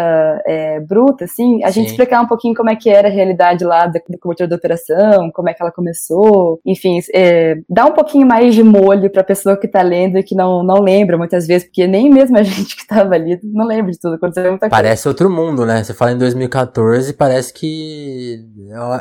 [0.46, 1.80] é, bruta, assim, a Sim.
[1.80, 4.56] gente explicar um pouquinho como é que era a realidade lá da, da cobertura da
[4.56, 9.22] operação, como é que ela começou, enfim, é, dá um pouquinho mais de molho para
[9.22, 12.38] a pessoa que tá lendo e que não, não lembra muitas vezes, porque nem mesmo
[12.38, 15.82] a gente que tava ali não lembra de tudo, aconteceu muita Parece outro mundo, né?
[15.82, 18.44] Você fala em 2014, parece que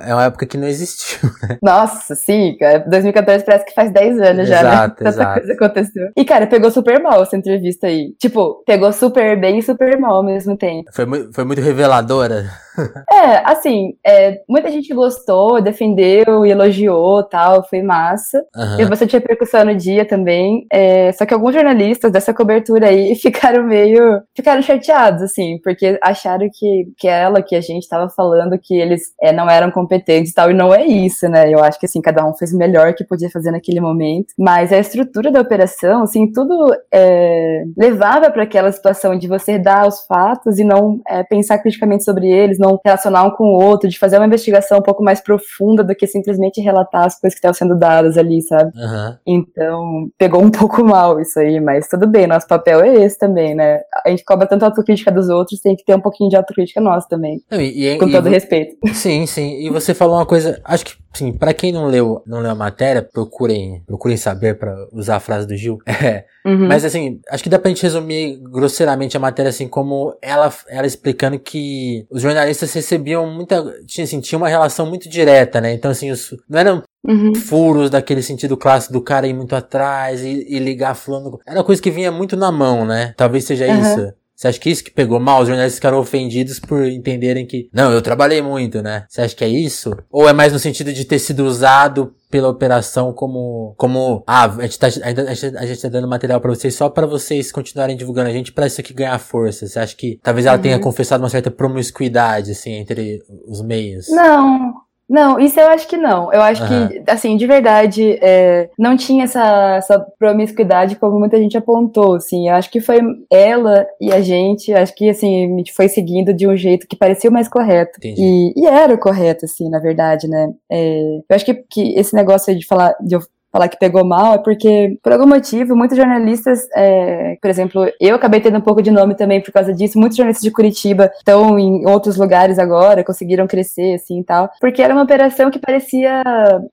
[0.06, 1.58] é uma época que não existiu, né?
[1.62, 2.80] Nossa, sim, cara.
[2.88, 4.93] 2014 parece que faz 10 anos já, né?
[4.97, 5.39] Tanta exato.
[5.39, 6.10] coisa aconteceu.
[6.17, 8.13] E, cara, pegou super mal essa entrevista aí.
[8.19, 10.89] Tipo, pegou super bem e super mal ao mesmo tempo.
[10.91, 12.45] Foi, foi muito reveladora.
[13.12, 18.44] é, assim, é, muita gente gostou, defendeu e elogiou tal, foi massa.
[18.56, 18.78] Uhum.
[18.78, 20.66] Teve bastante repercussão no dia também.
[20.72, 24.22] É, só que alguns jornalistas dessa cobertura aí ficaram meio.
[24.36, 29.14] ficaram chateados, assim, porque acharam que, que ela, que a gente tava falando que eles
[29.22, 31.52] é, não eram competentes e tal, e não é isso, né?
[31.52, 34.34] Eu acho que assim, cada um fez o melhor que podia fazer naquele momento.
[34.38, 39.88] Mas a estrutura da operação, assim, tudo é, levava para aquela situação de você dar
[39.88, 43.89] os fatos e não é, pensar criticamente sobre eles, não relacionar um com o outro,
[43.89, 47.39] de fazer uma investigação um pouco mais profunda do que simplesmente relatar as coisas que
[47.39, 48.71] estavam sendo dadas ali, sabe?
[48.76, 49.17] Uhum.
[49.26, 53.56] Então, pegou um pouco mal isso aí, mas tudo bem, nosso papel é esse também,
[53.56, 53.82] né?
[54.06, 56.80] A gente cobra tanto a autocrítica dos outros, tem que ter um pouquinho de autocrítica
[56.80, 57.41] nossa também.
[57.52, 58.76] E, e, com todo e, respeito.
[58.93, 59.65] Sim, sim.
[59.65, 62.56] E você falou uma coisa, acho que Sim, para quem não leu, não leu a
[62.56, 65.80] matéria, procurem, procurem saber para usar a frase do Gil.
[66.02, 66.26] É.
[66.43, 66.67] Uhum.
[66.67, 70.88] Mas assim, acho que dá pra gente resumir grosseiramente a matéria assim como ela ela
[70.88, 75.74] explicando que os jornalistas recebiam muita, tinha assim, tinha uma relação muito direta, né?
[75.74, 77.34] Então assim, os, não eram Uhum.
[77.34, 81.39] furos daquele sentido clássico do cara ir muito atrás e, e ligar falando.
[81.47, 83.15] Era coisa que vinha muito na mão, né?
[83.17, 83.82] Talvez seja uhum.
[83.82, 84.13] isso.
[84.41, 85.43] Você acha que isso que pegou mal?
[85.43, 89.06] Os jornalistas ficaram ofendidos por entenderem que, não, eu trabalhei muito, né?
[89.08, 89.95] Você acha que é isso?
[90.10, 94.62] Ou é mais no sentido de ter sido usado pela operação como, como, ah, a
[94.63, 97.95] gente tá, a gente, a gente tá dando material para vocês só para vocês continuarem
[97.95, 99.67] divulgando a gente para isso aqui ganhar força.
[99.67, 100.63] Você acha que talvez ela uhum.
[100.63, 104.08] tenha confessado uma certa promiscuidade, assim, entre os meios?
[104.10, 104.73] Não,
[105.12, 106.32] não, isso eu acho que não.
[106.32, 106.88] Eu acho uhum.
[106.88, 112.47] que, assim, de verdade, é, não tinha essa, essa promiscuidade como muita gente apontou, assim.
[112.47, 116.34] Eu acho que foi ela e a gente, acho que, assim, a gente foi seguindo
[116.34, 118.00] de um jeito que parecia o mais correto.
[118.02, 120.50] E, e, era o correto, assim, na verdade, né?
[120.71, 123.21] É, eu acho que, que esse negócio de falar, de eu
[123.52, 128.16] falar que pegou mal é porque, por algum motivo, muitos jornalistas, é, por exemplo, eu
[128.16, 131.60] acabei tendo um pouco de nome também por causa disso, muitos jornalistas de Curitiba estão
[131.60, 136.24] em outros lugares agora, conseguiram crescer, assim, e tal, porque era uma operação que parecia,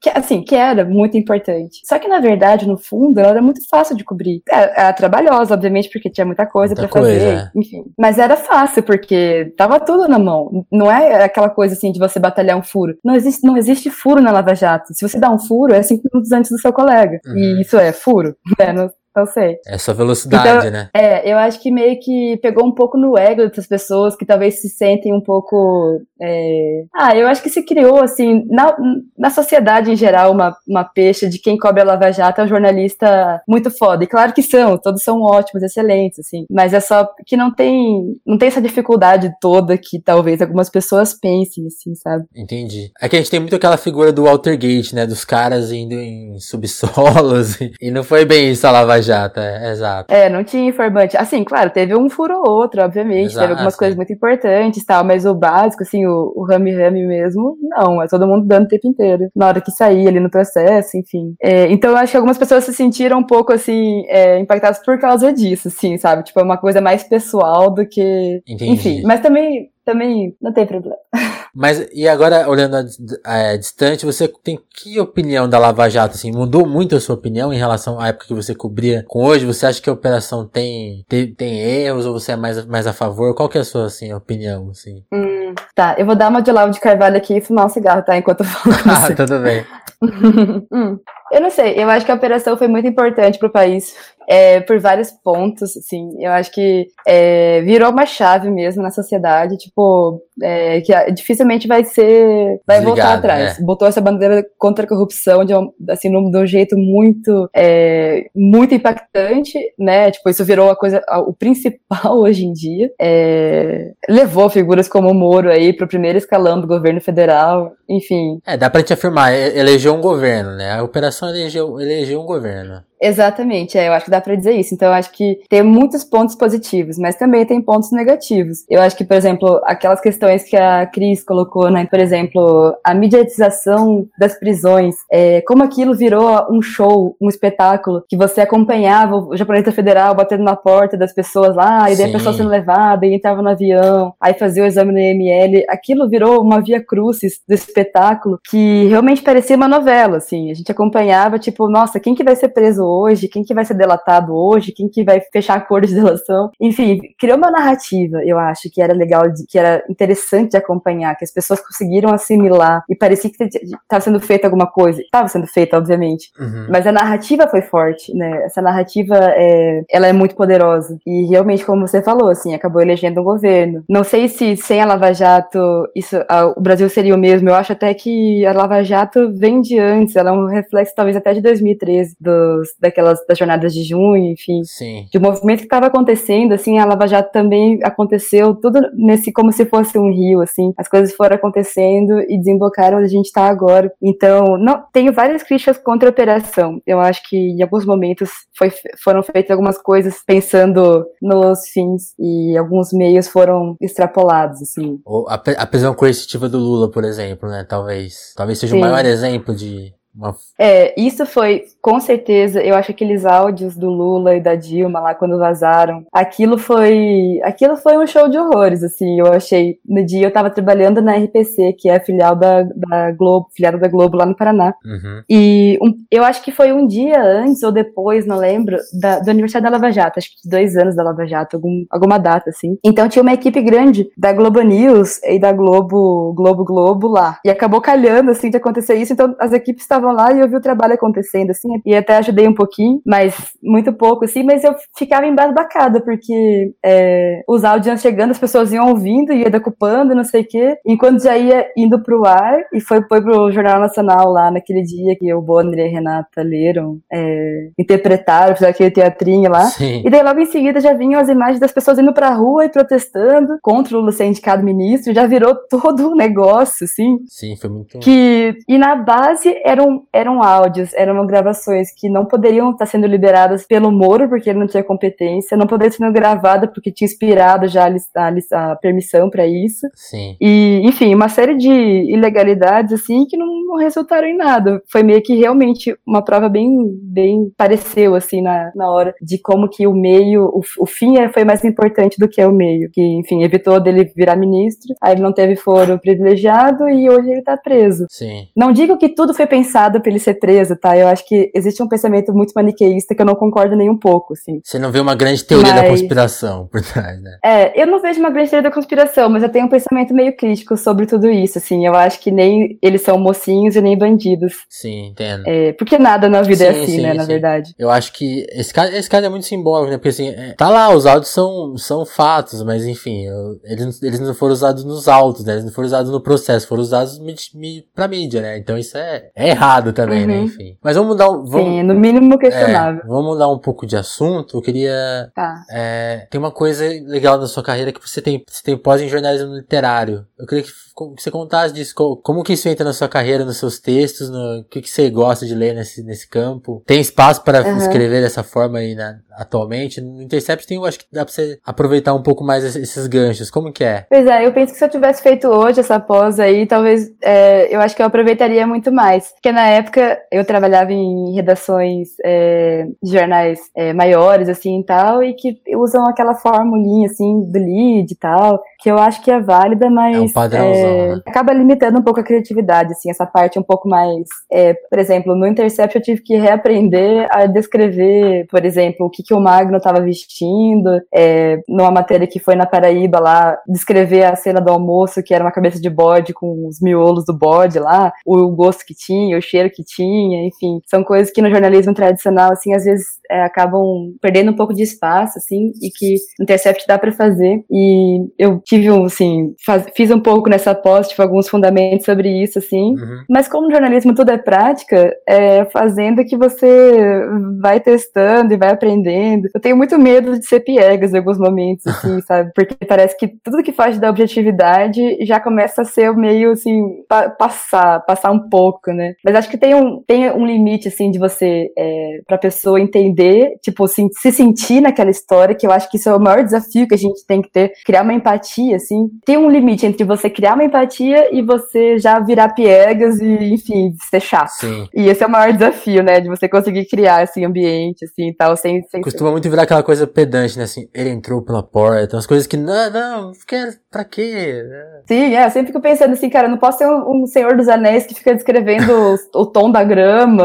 [0.01, 1.81] que, assim, que era muito importante.
[1.85, 4.43] Só que, na verdade, no fundo, ela era muito fácil de cobrir.
[4.49, 7.51] Era, é, era trabalhosa, obviamente, porque tinha muita coisa para fazer, é.
[7.55, 7.85] enfim.
[7.99, 10.65] Mas era fácil, porque tava tudo na mão.
[10.71, 12.97] Não é aquela coisa, assim, de você batalhar um furo.
[13.05, 14.95] Não existe, não existe furo na Lava Jato.
[14.95, 17.21] Se você dá um furo, é cinco minutos antes do seu colega.
[17.27, 17.37] Uhum.
[17.37, 18.73] E isso é furo, né?
[18.73, 19.57] Não, não sei.
[19.67, 20.91] Essa velocidade, então, né?
[20.95, 24.61] É, eu acho que meio que pegou um pouco no ego dessas pessoas que talvez
[24.61, 26.01] se sentem um pouco.
[26.21, 26.85] É...
[26.95, 28.77] Ah, eu acho que se criou, assim, na,
[29.17, 32.49] na sociedade em geral, uma, uma peixe de quem cobre a Lava Jato é um
[32.49, 34.05] jornalista muito foda.
[34.05, 36.45] E claro que são, todos são ótimos, excelentes, assim.
[36.51, 41.15] Mas é só que não tem, não tem essa dificuldade toda que talvez algumas pessoas
[41.15, 42.25] pensem, assim, sabe?
[42.37, 42.91] Entendi.
[43.01, 45.07] É que a gente tem muito aquela figura do Walter Gate, né?
[45.07, 47.59] Dos caras indo em subsolos.
[47.81, 50.15] E não foi bem isso a Lava Jato Jato, é, exato.
[50.15, 51.17] É, não tinha informante.
[51.17, 55.05] Assim, claro, teve um furo ou outro, obviamente, exato, teve algumas coisas muito importantes tal,
[55.05, 58.69] mas o básico, assim, o, o rame rame mesmo, não, é todo mundo dando o
[58.69, 59.29] tempo inteiro.
[59.35, 61.35] Na hora que sair ali no processo, enfim.
[61.43, 64.99] É, então eu acho que algumas pessoas se sentiram um pouco, assim, é, impactadas por
[64.99, 66.23] causa disso, assim, sabe?
[66.23, 68.43] Tipo, é uma coisa mais pessoal do que.
[68.47, 68.71] Entendi.
[68.71, 70.99] Enfim, mas também também não tem problema.
[71.59, 76.15] Mas e agora, olhando a, a, distante, você tem que opinião da Lava Jato?
[76.15, 79.45] Assim, mudou muito a sua opinião em relação à época que você cobria com hoje?
[79.45, 82.93] Você acha que a operação tem, tem, tem erros ou você é mais, mais a
[82.93, 83.35] favor?
[83.35, 84.71] Qual que é a sua assim, opinião?
[84.71, 85.03] Assim?
[85.13, 88.03] Hum, tá, eu vou dar uma de Lavo de Carvalho aqui e fumar um cigarro,
[88.03, 88.17] tá?
[88.17, 89.67] Enquanto eu falo com ah, tudo bem.
[90.73, 90.97] hum,
[91.33, 93.97] eu não sei, eu acho que a operação foi muito importante para o país
[94.29, 96.11] é, por vários pontos, assim.
[96.23, 101.83] Eu acho que é, virou uma chave mesmo na sociedade, tipo, é, que dificilmente vai
[101.83, 103.59] ser, vai Desligado, voltar atrás.
[103.59, 103.65] Né?
[103.65, 108.75] Botou essa bandeira contra a corrupção de um, assim, de um jeito muito, é, muito
[108.75, 110.11] impactante, né?
[110.11, 112.91] Tipo, isso virou a coisa, o principal hoje em dia.
[113.01, 118.41] É, levou figuras como o Moro aí para o primeiro escalão do governo federal, enfim.
[118.47, 120.73] É, dá pra te afirmar, elegeu um governo, né?
[120.73, 122.83] A operação elegeu, elegeu um governo.
[123.01, 124.75] Exatamente, é, eu acho que dá para dizer isso.
[124.75, 128.65] Então, eu acho que tem muitos pontos positivos, mas também tem pontos negativos.
[128.69, 131.87] Eu acho que, por exemplo, aquelas questões que a Cris colocou, né?
[131.87, 138.17] Por exemplo, a mediatização das prisões, é, como aquilo virou um show, um espetáculo, que
[138.17, 142.11] você acompanhava o japonesa federal batendo na porta das pessoas lá, e daí Sim.
[142.11, 145.65] a pessoa sendo levada, e entrava no avião, aí fazia o exame no EML.
[145.69, 150.51] Aquilo virou uma via crucis do espetáculo que realmente parecia uma novela, assim.
[150.51, 153.75] A gente acompanhava, tipo, nossa, quem que vai ser preso hoje, quem que vai ser
[153.75, 156.51] delatado hoje, quem que vai fechar acordo de delação.
[156.61, 161.25] Enfim, criou uma narrativa, eu acho, que era legal, que era interessante de acompanhar, que
[161.25, 165.01] as pessoas conseguiram assimilar e parecia que estava sendo feita alguma coisa.
[165.01, 166.31] Estava sendo feita, obviamente.
[166.39, 166.67] Uhum.
[166.71, 168.45] Mas a narrativa foi forte, né?
[168.45, 170.99] Essa narrativa, é, ela é muito poderosa.
[171.07, 173.85] E realmente, como você falou, assim, acabou elegendo um governo.
[173.89, 175.59] Não sei se sem a Lava Jato
[175.95, 177.49] isso, a, o Brasil seria o mesmo.
[177.49, 181.17] Eu acho até que a Lava Jato vem de antes, ela é um reflexo talvez
[181.17, 185.07] até de 2013, dos, daquelas das jornadas de junho, enfim, Sim.
[185.11, 189.53] de um movimento que estava acontecendo, assim, a Lava Jato também aconteceu tudo nesse como
[189.53, 193.49] se fosse um rio, assim, as coisas foram acontecendo e desembocaram onde a gente está
[193.49, 193.93] agora.
[194.03, 196.81] Então, não, tenho várias críticas contra a operação.
[196.87, 202.57] Eu acho que em alguns momentos foi, foram feitas algumas coisas pensando nos fins e
[202.57, 205.01] alguns meios foram extrapolados, assim.
[205.29, 207.65] A, a prisão coercitiva do Lula, por exemplo, né?
[207.69, 208.79] Talvez, talvez seja Sim.
[208.79, 210.35] o maior exemplo de uma...
[210.59, 214.99] É, isso foi, com certeza, eu acho que aqueles áudios do Lula e da Dilma
[214.99, 220.05] lá quando vazaram, aquilo foi, aquilo foi um show de horrores, assim, eu achei, no
[220.05, 223.87] dia eu tava trabalhando na RPC, que é a filial da, da Globo, filiada da
[223.87, 225.23] Globo lá no Paraná, uhum.
[225.31, 229.31] e um, eu acho que foi um dia antes ou depois, não lembro, da, do
[229.31, 232.77] aniversário da Lava Jato, acho que dois anos da Lava Jato, algum, alguma data, assim,
[232.85, 237.51] então tinha uma equipe grande da Globo News e da Globo, Globo Globo lá, e
[237.51, 240.57] acabou calhando, assim, de acontecer isso, então as equipes estavam estavam lá e eu vi
[240.57, 244.75] o trabalho acontecendo, assim, e até ajudei um pouquinho, mas muito pouco, assim, mas eu
[244.97, 250.25] ficava embasbacada, porque é, os áudios iam chegando, as pessoas iam ouvindo, ia decupando, não
[250.25, 254.33] sei o quê, enquanto já ia indo pro ar, e foi, foi pro Jornal Nacional
[254.33, 259.51] lá naquele dia que o Bonner e a Renata leram, é, interpretaram, fizeram aquele teatrinho
[259.51, 260.03] lá, Sim.
[260.05, 262.69] e daí logo em seguida já vinham as imagens das pessoas indo pra rua e
[262.69, 267.19] protestando contra o ser indicado ministro, já virou todo um negócio, assim.
[267.27, 267.99] Sim, foi muito.
[267.99, 269.49] Que, e na base
[269.89, 274.59] eram, eram áudios, eram gravações que não poderiam estar sendo liberadas pelo Moro, porque ele
[274.59, 279.31] não tinha competência, não poderiam ser gravadas porque tinha inspirado já a, a, a permissão
[279.31, 279.87] para isso.
[279.95, 280.37] Sim.
[280.41, 284.83] E, enfim, uma série de ilegalidades, assim, que não, não, resultaram em nada.
[284.91, 286.71] Foi meio que realmente uma prova bem,
[287.03, 291.45] bem pareceu, assim, na, na hora de como que o meio, o, o fim foi
[291.45, 292.91] mais importante do que o meio.
[292.93, 297.43] Que, enfim, evitou dele virar ministro, aí ele não teve foro privilegiado e hoje ele
[297.43, 298.07] tá preso.
[298.11, 298.47] Sim.
[298.57, 300.97] Não digo que tudo foi pensado pra ele ser preso, tá?
[300.97, 304.33] Eu acho que existe um pensamento muito maniqueísta que eu não concordo nem um pouco,
[304.33, 304.61] assim.
[304.65, 305.83] Você não vê uma grande teoria mas...
[305.83, 307.39] da conspiração por trás, né?
[307.45, 310.37] É, eu não vejo uma grande teoria da conspiração, mas eu tenho um pensamento meio
[310.37, 311.87] crítico sobre tudo isso, assim.
[311.87, 314.55] Eu acho que nem eles são mocinhos e nem bandidos.
[314.69, 315.45] Sim, entendo.
[315.47, 317.17] É, porque nada na vida é sim, é assim, sim, né, sim.
[317.17, 317.75] na verdade.
[317.79, 319.97] Eu acho que esse caso, esse caso é muito simbólico, né?
[319.97, 324.21] Porque assim, é, tá lá, os áudios são, são fatos, mas enfim, eu, eles, eles
[324.21, 325.53] não foram usados nos autos, né?
[325.55, 328.59] Eles não foram usados no processo, foram usados mi, mi, pra mídia, né?
[328.59, 330.35] Então isso é, é errado também, né?
[330.35, 330.41] uhum.
[330.41, 330.47] né?
[330.47, 330.79] Enfim.
[330.83, 331.27] Mas vamos mudar.
[331.27, 333.03] Vamos, Sim, no mínimo questionável.
[333.05, 334.59] É, vamos mudar um pouco de assunto.
[334.59, 335.31] Eu queria.
[335.35, 335.65] Tá.
[335.71, 339.09] É, tem uma coisa legal na sua carreira que você tem, você tem pós em
[339.09, 340.27] jornalismo literário.
[340.39, 341.95] Eu queria que, que você contasse disso.
[341.95, 345.11] Como, que isso entra na sua carreira, nos seus textos, no o que, que você
[345.11, 346.83] gosta de ler nesse, nesse campo?
[346.87, 347.77] Tem espaço para uhum.
[347.79, 350.01] escrever dessa forma aí na, atualmente?
[350.01, 353.51] No Intercept tem, eu acho que dá pra você aproveitar um pouco mais esses ganchos.
[353.51, 354.07] Como que é?
[354.09, 357.75] Pois é, eu penso que se eu tivesse feito hoje essa pós aí, talvez é,
[357.75, 359.31] eu acho que eu aproveitaria muito mais.
[359.33, 365.21] Porque na época eu trabalhava em redações é, de jornais é, maiores, assim e tal,
[365.25, 369.41] e que usam aquela formulinha assim do lead e tal, que eu acho que é
[369.41, 371.23] válida, mas é um padrãozão, é, né?
[371.27, 374.29] acaba limitando um pouco a criatividade, assim, essa parte um pouco mais.
[374.51, 379.25] É, por exemplo, no Intercept eu tive que reaprender a descrever, por exemplo, o que,
[379.25, 384.37] que o Magno estava vestindo, é, numa matéria que foi na Paraíba lá, descrever a
[384.37, 388.13] cena do almoço, que era uma cabeça de bode com os miolos do bode lá,
[388.25, 392.53] o gosto que tinha, o cheiro que tinha, enfim, são coisas que no jornalismo tradicional,
[392.53, 396.99] assim, às vezes é, acabam perdendo um pouco de espaço, assim, e que Intercept dá
[396.99, 397.63] para fazer.
[397.71, 402.43] E eu tive um, assim, faz, fiz um pouco nessa pós, tive alguns fundamentos sobre
[402.43, 402.95] isso, assim.
[402.95, 403.25] Uhum.
[403.29, 407.23] Mas como no jornalismo tudo é prática, é fazendo que você
[407.61, 409.49] vai testando e vai aprendendo.
[409.55, 412.51] Eu tenho muito medo de ser piegas em alguns momentos, assim, sabe?
[412.55, 417.29] Porque parece que tudo que faz da objetividade já começa a ser meio, assim, pa
[417.29, 419.15] passar, passar um pouco, né?
[419.25, 423.57] Mas acho que tem um, tem um limite, assim, de você, é, pra pessoa entender
[423.63, 426.87] tipo, assim, se sentir naquela história, que eu acho que isso é o maior desafio
[426.87, 429.09] que a gente tem que ter, criar uma empatia, assim.
[429.25, 433.93] Tem um limite entre você criar uma empatia e você já virar piegas e, enfim,
[434.11, 434.51] ser chato.
[434.51, 434.87] Sim.
[434.95, 438.57] E esse é o maior desafio, né, de você conseguir criar, assim, ambiente, assim, tal,
[438.57, 438.83] sem...
[438.85, 442.47] sem Costuma muito virar aquela coisa pedante, né, assim, ele entrou pela porta, umas coisas
[442.47, 444.63] que, não, não, quer, pra quê?
[445.07, 447.69] Sim, é, eu sempre fico pensando assim, cara, não posso ser um, um Senhor dos
[447.69, 448.93] Anéis que fica descrevendo
[449.35, 450.45] o, o tom da grama,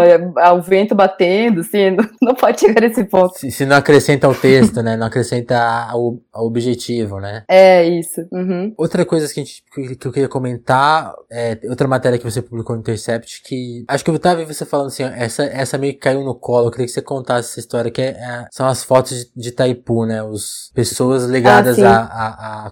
[0.56, 3.38] o vento batendo, assim, não, não pode chegar nesse ponto.
[3.38, 4.96] Se, se não acrescenta o texto, né?
[4.96, 7.44] Não acrescenta o objetivo, né?
[7.50, 8.22] É, isso.
[8.32, 8.74] Uhum.
[8.78, 9.64] Outra coisa que, a gente,
[9.98, 14.10] que eu queria comentar, é outra matéria que você publicou no Intercept, que acho que
[14.10, 16.92] eu tava você falando assim, essa, essa meio que caiu no colo, eu queria que
[16.92, 20.24] você contasse essa história, que é, é, são as fotos de, de Taipu, né?
[20.24, 22.72] Os pessoas ligadas ah, à, à, à,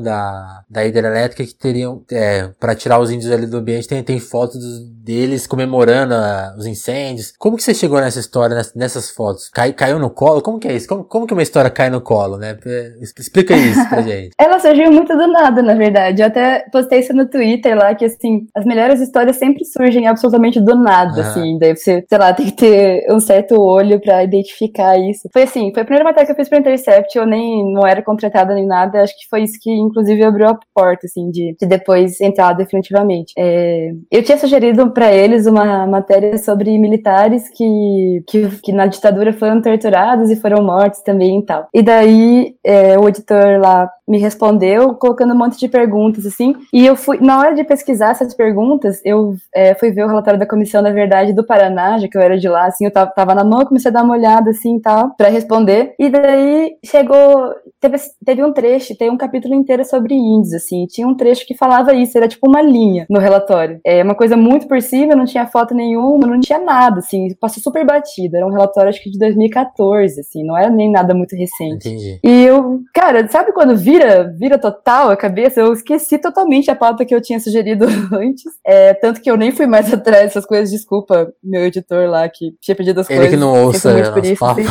[0.00, 4.18] da, da hidrelétrica que teriam, é, para tirar os índios ali do ambiente, tem, tem
[4.18, 4.62] fotos
[5.04, 7.32] deles comemorando a, os incêndios.
[7.38, 9.48] Como que você chegou nessa história, nessas essas fotos?
[9.48, 10.40] Cai, caiu no colo?
[10.40, 10.88] Como que é isso?
[10.88, 12.56] Como, como que uma história cai no colo, né?
[13.00, 14.30] Explica isso pra gente.
[14.38, 16.22] Ela surgiu muito do nada, na verdade.
[16.22, 20.60] Eu até postei isso no Twitter lá, que assim, as melhores histórias sempre surgem absolutamente
[20.60, 21.58] do nada, assim.
[21.58, 25.28] Daí você, sei lá, tem que ter um certo olho pra identificar isso.
[25.32, 28.02] Foi assim, foi a primeira matéria que eu fiz pra Intercept, eu nem, não era
[28.02, 31.66] contratada nem nada, acho que foi isso que, inclusive, abriu a porta, assim, de, de
[31.66, 33.32] depois entrar definitivamente.
[33.38, 39.32] É, eu tinha sugerido para eles uma matéria sobre militares que, que, que na ditadura
[39.32, 41.68] foram torturados e foram mortos também e tal.
[41.72, 46.84] E daí é, o editor lá me respondeu colocando um monte de perguntas, assim, e
[46.86, 50.46] eu fui, na hora de pesquisar essas perguntas, eu é, fui ver o relatório da
[50.46, 53.34] Comissão da Verdade do Paraná, já que eu era de lá, assim, eu tava, tava
[53.34, 57.96] na mão, comecei a dar uma olhada, assim, tal, pra responder, e daí chegou, teve,
[58.24, 61.94] teve um trecho, tem um capítulo inteiro sobre índios, assim, tinha um trecho que falava
[61.94, 65.46] isso, era tipo uma linha no relatório, é uma coisa muito por cima, não tinha
[65.46, 69.18] foto nenhuma, não tinha nada, assim, passou super batido, era um relatório, acho que de
[69.18, 71.88] 2014, assim, não era nem nada muito recente.
[71.88, 72.20] Entendi.
[72.22, 75.60] E eu, cara, sabe quando vira, vira total a cabeça?
[75.60, 78.52] Eu esqueci totalmente a pauta que eu tinha sugerido antes.
[78.66, 80.70] É, tanto que eu nem fui mais atrás dessas coisas.
[80.70, 83.34] Desculpa, meu editor lá que tinha pedido as Ele coisas.
[83.34, 84.64] que não ouça muito isso, assim.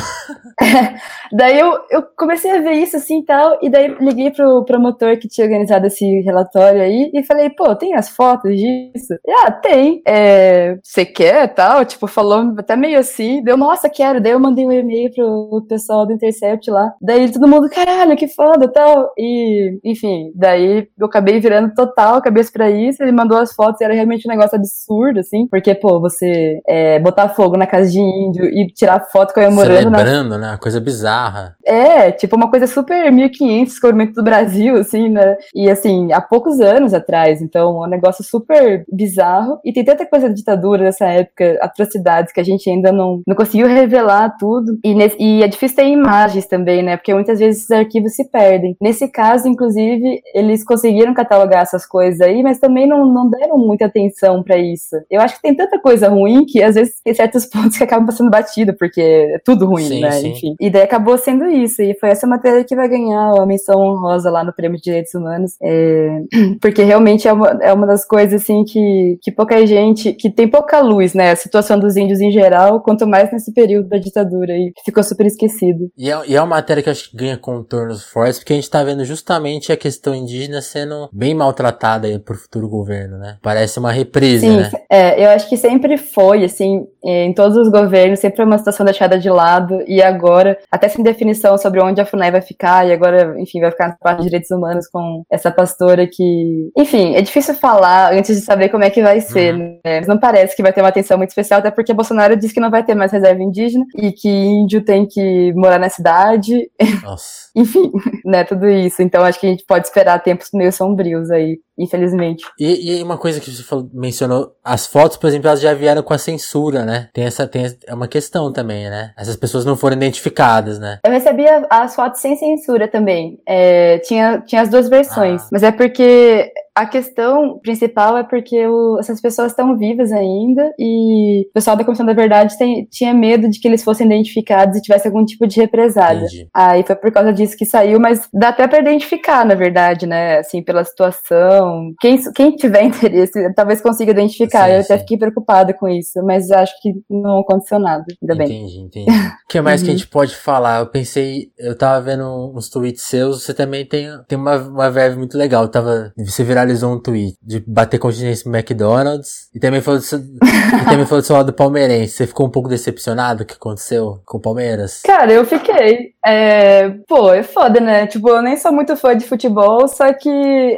[1.31, 5.17] daí eu, eu comecei a ver isso assim e tal, e daí liguei pro promotor
[5.17, 9.13] que tinha organizado esse relatório aí e falei, pô, tem as fotos disso?
[9.25, 10.01] E, ah, tem.
[10.07, 11.85] É, você quer tal?
[11.85, 13.41] Tipo, falou até meio assim.
[13.43, 14.21] Deu, nossa, quero.
[14.21, 16.93] Daí eu mandei um e-mail pro pessoal do Intercept lá.
[17.01, 19.12] Daí todo mundo, caralho, que foda tal.
[19.17, 23.01] E, enfim, daí eu acabei virando total cabeça pra isso.
[23.03, 25.47] Ele mandou as fotos e era realmente um negócio absurdo, assim.
[25.47, 29.89] Porque, pô, você é, botar fogo na casa de índio e tirar foto comemorando.
[29.89, 30.49] na Celebrando, né?
[30.51, 31.55] Uma coisa bizarra.
[31.65, 35.37] é, tipo, uma coisa super 1500, descobrimento do Brasil, assim, né?
[35.53, 37.41] E, assim, há poucos anos atrás.
[37.41, 39.59] Então, é um negócio super bizarro.
[39.63, 43.35] E tem tanta coisa da ditadura nessa época, atrocidades, que a gente ainda não, não
[43.35, 44.77] conseguiu revelar tudo.
[44.83, 46.97] E, nesse- e é difícil ter imagens também, né?
[46.97, 48.75] Porque muitas vezes esses arquivos se perdem.
[48.81, 53.85] Nesse caso, inclusive, eles conseguiram catalogar essas coisas aí, mas também não, não deram muita
[53.85, 54.95] atenção pra isso.
[55.09, 58.05] Eu acho que tem tanta coisa ruim que, às vezes, tem certos pontos que acabam
[58.05, 60.11] passando batido, porque é tudo ruim, Sim, né?
[60.11, 60.27] sim.
[60.29, 60.55] Enfim.
[60.59, 61.81] E daí acabou sendo isso.
[61.81, 65.13] E foi essa matéria que vai ganhar a menção honrosa lá no Prêmio de Direitos
[65.13, 65.55] Humanos.
[65.61, 66.21] É,
[66.61, 70.47] porque realmente é uma, é uma das coisas, assim, que, que pouca gente, que tem
[70.47, 71.31] pouca luz, né?
[71.31, 75.03] A situação dos índios em geral, quanto mais nesse período da ditadura aí, que ficou
[75.03, 75.91] super esquecido.
[75.97, 78.55] E é, e é uma matéria que eu acho que ganha contornos fortes, porque a
[78.55, 83.37] gente tá vendo justamente a questão indígena sendo bem maltratada aí pro futuro governo, né?
[83.41, 84.71] Parece uma reprise, Sim, né?
[84.89, 88.85] é, eu acho que sempre foi, assim, em todos os governos, sempre foi uma situação
[88.85, 92.93] deixada de lado, e agora, até sem definição sobre onde a FUNAI vai ficar, e
[92.93, 96.71] agora, enfim, vai ficar na parte de direitos humanos com essa pastora que.
[96.77, 99.79] Enfim, é difícil falar antes de saber como é que vai ser, Uhum.
[99.85, 99.99] né?
[99.99, 102.59] Mas não parece que vai ter uma atenção muito especial, até porque Bolsonaro disse que
[102.59, 106.69] não vai ter mais reserva indígena, e que índio tem que morar na cidade,
[107.03, 107.42] Nossa.
[107.55, 107.91] Enfim,
[108.25, 109.01] né, tudo isso.
[109.01, 112.45] Então acho que a gente pode esperar tempos meio sombrios aí, infelizmente.
[112.59, 116.01] E, e uma coisa que você falou- mencionou, as fotos, por exemplo, elas já vieram
[116.03, 117.09] com a censura, né?
[117.13, 119.13] Tem essa, tem essa- é uma questão também, né?
[119.17, 120.99] Essas pessoas não foram identificadas, né?
[121.05, 123.39] Eu recebia as fotos sem censura também.
[123.47, 125.41] É, tinha, tinha as duas versões.
[125.43, 125.47] Ah.
[125.51, 131.45] Mas é porque a questão principal é porque o- essas pessoas estão vivas ainda e
[131.49, 134.81] o pessoal da Comissão da Verdade tem- tinha medo de que eles fossem identificados e
[134.81, 136.25] tivesse algum tipo de represália.
[136.25, 136.47] Entendi.
[136.53, 140.39] Aí foi por causa disso que saiu, mas dá até pra identificar, na verdade, né?
[140.39, 141.93] Assim, pela situação.
[142.01, 142.83] Quem, quem tiver
[143.13, 144.67] interesse, talvez consiga identificar.
[144.67, 144.99] Sim, eu até sim.
[145.01, 148.03] fiquei preocupada com isso, mas acho que não aconteceu nada.
[148.21, 148.47] Ainda bem.
[148.47, 149.11] Entendi, entendi.
[149.11, 149.97] O que mais que a Uhum.
[149.97, 150.79] gente pode falar?
[150.79, 155.17] Eu pensei, eu tava vendo uns tweets seus, você também tem, tem uma, uma verve
[155.17, 155.63] muito legal.
[155.63, 160.05] Eu tava, você viralizou um tweet de bater continência no McDonald's e também falou do
[160.05, 160.19] seu,
[160.81, 162.13] e também falou do seu lado palmeirense.
[162.13, 165.01] Você ficou um pouco decepcionado com o que aconteceu com o Palmeiras?
[165.03, 166.12] Cara, eu fiquei.
[166.25, 168.07] É, pô, é foda, né?
[168.07, 170.29] Tipo, eu nem sou muito fã de futebol, só que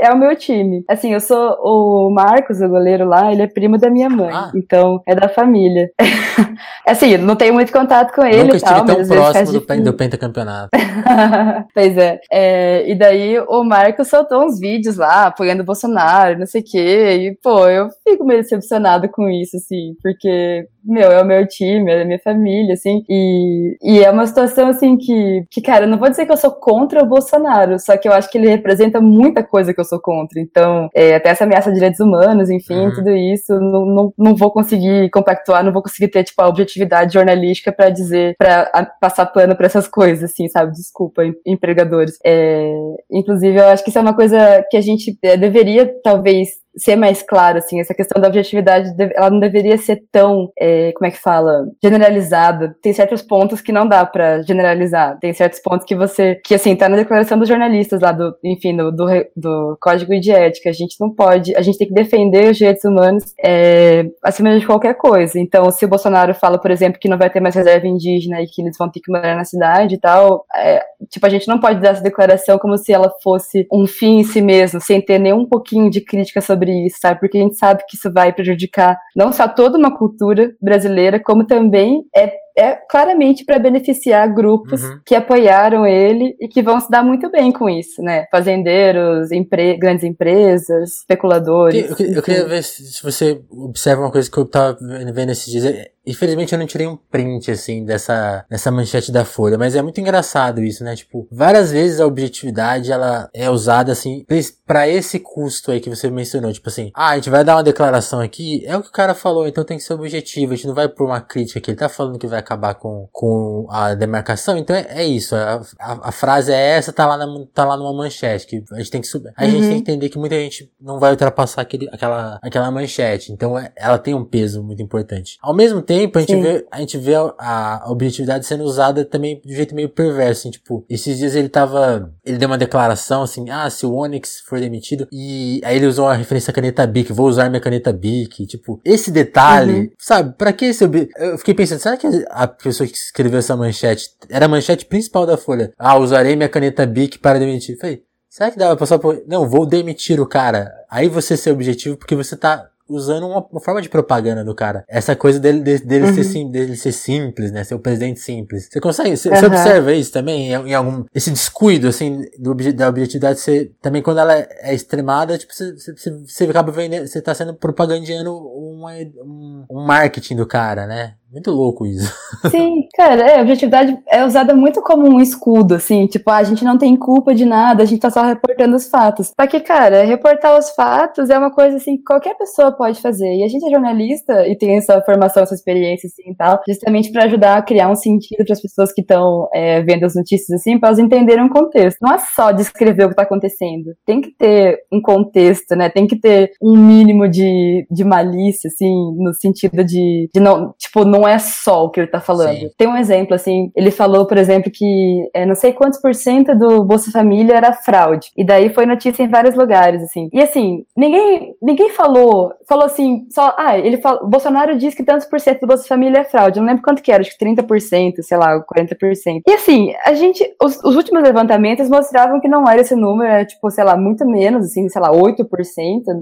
[0.01, 0.83] é o meu time.
[0.89, 4.31] Assim, eu sou o Marcos, o goleiro lá, ele é primo da minha mãe.
[4.33, 4.51] Ah.
[4.55, 5.89] Então, é da família.
[6.87, 9.83] assim, não tenho muito contato com ele Nunca e tal, estive tão próximo do, pen-
[9.83, 10.69] do pentacampeonato.
[11.73, 12.19] pois é.
[12.31, 16.65] É, E daí o Marcos soltou uns vídeos lá, apoiando o Bolsonaro, não sei o
[16.65, 17.17] quê.
[17.31, 21.91] E, pô, eu fico meio decepcionado com isso, assim, porque, meu, é o meu time,
[21.91, 23.03] é a minha família, assim.
[23.09, 26.37] E, e é uma situação, assim, que, que, cara, eu não vou dizer que eu
[26.37, 29.85] sou contra o Bolsonaro, só que eu acho que ele representa muita coisa que eu
[29.85, 30.39] sou contra.
[30.39, 32.93] Então, é, até essa ameaça de direitos humanos, enfim, Uhum.
[32.93, 37.13] tudo isso, não, não, não vou conseguir compactuar, não vou conseguir ter, tipo, a objetividade
[37.13, 40.71] jornalística pra dizer, pra a- passar pano pra essas coisas, assim, sabe?
[40.73, 42.17] Desculpa, em- empregadores.
[42.25, 42.69] É,
[43.11, 46.95] inclusive, eu acho que isso é uma coisa que a gente é, deveria, talvez, ser
[46.95, 51.11] mais claro, assim, essa questão da objetividade, ela não deveria ser tão, é, como é
[51.11, 52.75] que fala, generalizada.
[52.81, 56.75] Tem certos pontos que não dá pra generalizar, tem certos pontos que você, que assim,
[56.75, 60.73] tá na declaração dos jornalistas lá do, enfim, do, do, do Código de Ética, a
[60.73, 64.95] gente não pode, a gente tem que defender os direitos humanos é, acima de qualquer
[64.95, 65.39] coisa.
[65.39, 68.47] Então, se o Bolsonaro fala, por exemplo, que não vai ter mais reserva indígena e
[68.47, 71.59] que eles vão ter que morar na cidade e tal, é, tipo, a gente não
[71.59, 75.19] pode dar essa declaração como se ela fosse um fim em si mesmo, sem ter
[75.19, 77.19] nem um pouquinho de crítica sobre isso, sabe?
[77.19, 81.45] Porque a gente sabe que isso vai prejudicar não só toda uma cultura brasileira, como
[81.45, 84.99] também é é claramente para beneficiar grupos uhum.
[85.05, 88.25] que apoiaram ele e que vão se dar muito bem com isso, né?
[88.31, 91.99] Fazendeiros, empre grandes empresas, especuladores.
[91.99, 94.77] Eu, eu, eu queria ver se você observa uma coisa que eu tava
[95.13, 95.85] vendo esses dias.
[96.05, 99.99] Infelizmente eu não tirei um print, assim, dessa, dessa manchete da Folha, mas é muito
[99.99, 100.95] engraçado isso, né?
[100.95, 104.25] Tipo, várias vezes a objetividade, ela é usada, assim,
[104.65, 106.51] para esse custo aí que você mencionou.
[106.51, 109.13] Tipo assim, ah, a gente vai dar uma declaração aqui, é o que o cara
[109.13, 111.77] falou, então tem que ser objetivo, a gente não vai por uma crítica que ele
[111.77, 116.09] tá falando que vai acabar com, com a demarcação, então é, é isso, a, a,
[116.09, 119.01] a, frase é essa, tá lá, na, tá lá numa manchete, que a gente tem
[119.01, 119.33] que subir.
[119.35, 119.49] A uhum.
[119.49, 123.57] gente tem que entender que muita gente não vai ultrapassar aquele, aquela, aquela manchete, então
[123.57, 125.37] é, ela tem um peso muito importante.
[125.41, 129.05] Ao mesmo tempo, tempo, a gente vê, a gente vê a, a, objetividade sendo usada
[129.05, 132.57] também de um jeito meio perverso, assim, tipo, esses dias ele tava, ele deu uma
[132.57, 136.53] declaração assim, ah, se o Onyx for demitido, e aí ele usou uma referência à
[136.53, 139.89] caneta Bic, vou usar minha caneta Bic, tipo, esse detalhe, uhum.
[139.97, 144.09] sabe, pra que esse, eu fiquei pensando, será que a pessoa que escreveu essa manchete,
[144.29, 148.51] era a manchete principal da Folha, ah, usarei minha caneta Bic para demitir, falei, será
[148.51, 152.35] que dava pra só, não, vou demitir o cara, aí você ser objetivo porque você
[152.35, 154.83] tá usando uma, uma, forma de propaganda do cara.
[154.87, 156.23] Essa coisa dele, dele, uhum.
[156.23, 157.63] ser, dele ser simples, né?
[157.63, 158.67] Ser o presidente simples.
[158.71, 159.35] Você consegue, você, uhum.
[159.35, 164.01] você observa isso também em, em, algum, esse descuido, assim, do, da objetividade ser, também
[164.01, 168.91] quando ela é extremada, tipo, você, você, você acaba vendendo, você tá sendo propagandeando uma,
[169.23, 171.15] um, um marketing do cara, né?
[171.31, 172.13] Muito louco isso.
[172.49, 176.43] Sim, cara, é, a objetividade é usada muito como um escudo, assim, tipo, ah, a
[176.43, 179.31] gente não tem culpa de nada, a gente tá só reportando os fatos.
[179.39, 183.33] Só que, cara, reportar os fatos é uma coisa, assim, que qualquer pessoa pode fazer.
[183.33, 187.11] E a gente é jornalista e tem essa formação, essa experiência, assim, e tal, justamente
[187.11, 190.61] para ajudar a criar um sentido para as pessoas que estão é, vendo as notícias,
[190.61, 191.97] assim, para elas entenderem um contexto.
[192.01, 193.95] Não é só descrever o que tá acontecendo.
[194.05, 195.89] Tem que ter um contexto, né?
[195.89, 201.03] Tem que ter um mínimo de, de malícia, assim, no sentido de, de não, tipo,
[201.15, 202.57] não é só o que ele tá falando.
[202.57, 202.69] Sim.
[202.77, 206.53] Tem um exemplo, assim, ele falou, por exemplo, que é, não sei quantos por cento
[206.55, 208.31] do Bolsa Família era fraude.
[208.35, 210.29] E daí foi notícia em vários lugares, assim.
[210.33, 215.25] E assim, ninguém, ninguém falou, falou assim, só, ah, ele falou, Bolsonaro diz que tantos
[215.25, 216.59] por cento do Bolsa Família é fraude.
[216.59, 219.41] Eu não lembro quanto que era, acho que 30%, sei lá, 40%.
[219.47, 223.45] E assim, a gente, os, os últimos levantamentos mostravam que não era esse número, era
[223.45, 225.45] tipo, sei lá, muito menos, assim, sei lá, 8%.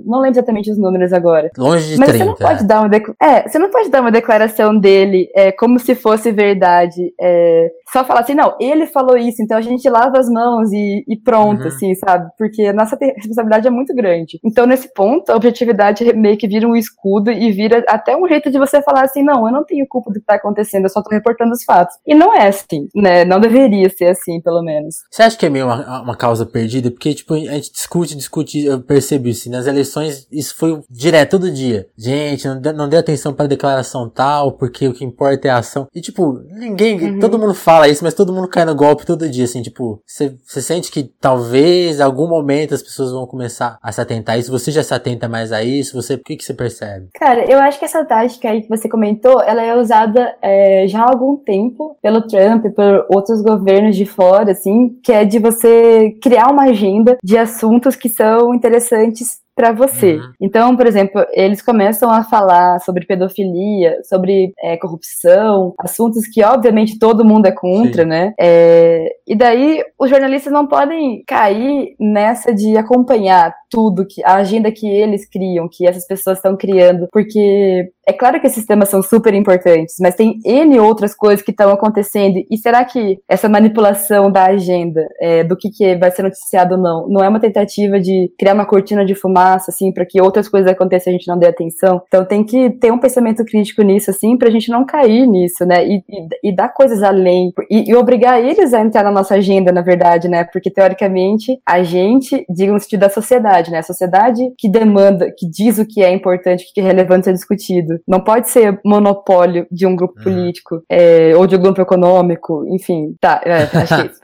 [0.06, 1.50] Não lembro exatamente os números agora.
[1.58, 2.24] Longe de Mas 30.
[2.24, 5.52] você não pode dar uma, é, você não pode dar uma declaração de dele é,
[5.54, 7.14] como se fosse verdade.
[7.20, 11.06] É, só falar assim, não, ele falou isso, então a gente lava as mãos e,
[11.08, 11.68] e pronto, uhum.
[11.68, 12.30] assim, sabe?
[12.38, 14.40] Porque a nossa responsabilidade é muito grande.
[14.44, 18.52] Então, nesse ponto, a objetividade meio que vira um escudo e vira até um jeito
[18.52, 21.02] de você falar assim, não, eu não tenho culpa do que tá acontecendo, eu só
[21.02, 21.96] tô reportando os fatos.
[22.06, 23.24] E não é assim, né?
[23.24, 24.96] Não deveria ser assim, pelo menos.
[25.10, 26.92] Você acha que é meio uma, uma causa perdida?
[26.92, 31.52] Porque, tipo, a gente discute, discute, eu percebi assim, nas eleições isso foi direto, todo
[31.52, 31.88] dia.
[31.98, 35.58] Gente, não dê, não dê atenção pra declaração tal, porque o que importa é a
[35.58, 35.88] ação.
[35.94, 37.20] E, tipo, ninguém, uhum.
[37.20, 40.62] todo mundo fala isso, mas todo mundo cai no golpe todo dia, assim, tipo, você
[40.62, 44.52] sente que talvez, em algum momento, as pessoas vão começar a se atentar a isso.
[44.52, 46.02] Você já se atenta mais a isso?
[46.02, 47.08] Você, o que que você percebe?
[47.14, 51.02] Cara, eu acho que essa tática aí que você comentou, ela é usada é, já
[51.02, 56.12] há algum tempo pelo Trump, por outros governos de fora, assim, que é de você
[56.22, 60.16] criar uma agenda de assuntos que são interessantes para você.
[60.16, 60.32] Uhum.
[60.42, 66.98] Então, por exemplo, eles começam a falar sobre pedofilia, sobre é, corrupção, assuntos que obviamente
[66.98, 68.10] todo mundo é contra, Sim.
[68.10, 68.34] né?
[68.40, 74.72] É, e daí os jornalistas não podem cair nessa de acompanhar tudo que a agenda
[74.72, 79.02] que eles criam, que essas pessoas estão criando, porque é claro que esses temas são
[79.02, 82.44] super importantes, mas tem N outras coisas que estão acontecendo.
[82.52, 86.82] E será que essa manipulação da agenda, é, do que, que vai ser noticiado ou
[86.82, 90.48] não, não é uma tentativa de criar uma cortina de fumaça, assim, para que outras
[90.48, 92.02] coisas aconteçam e a gente não dê atenção?
[92.08, 95.86] Então tem que ter um pensamento crítico nisso, assim, pra gente não cair nisso, né?
[95.86, 97.52] E, e, e dar coisas além.
[97.70, 100.44] E, e, obrigar eles a entrar na nossa agenda, na verdade, né?
[100.44, 103.80] Porque teoricamente a gente, diga no sentido da sociedade, né?
[103.80, 107.34] A sociedade que demanda, que diz o que é importante, o que é relevante ser
[107.34, 110.24] discutido não pode ser monopólio de um grupo uhum.
[110.24, 113.16] político é, ou de um grupo econômico, enfim.
[113.20, 114.20] Tá, é, acho que é isso.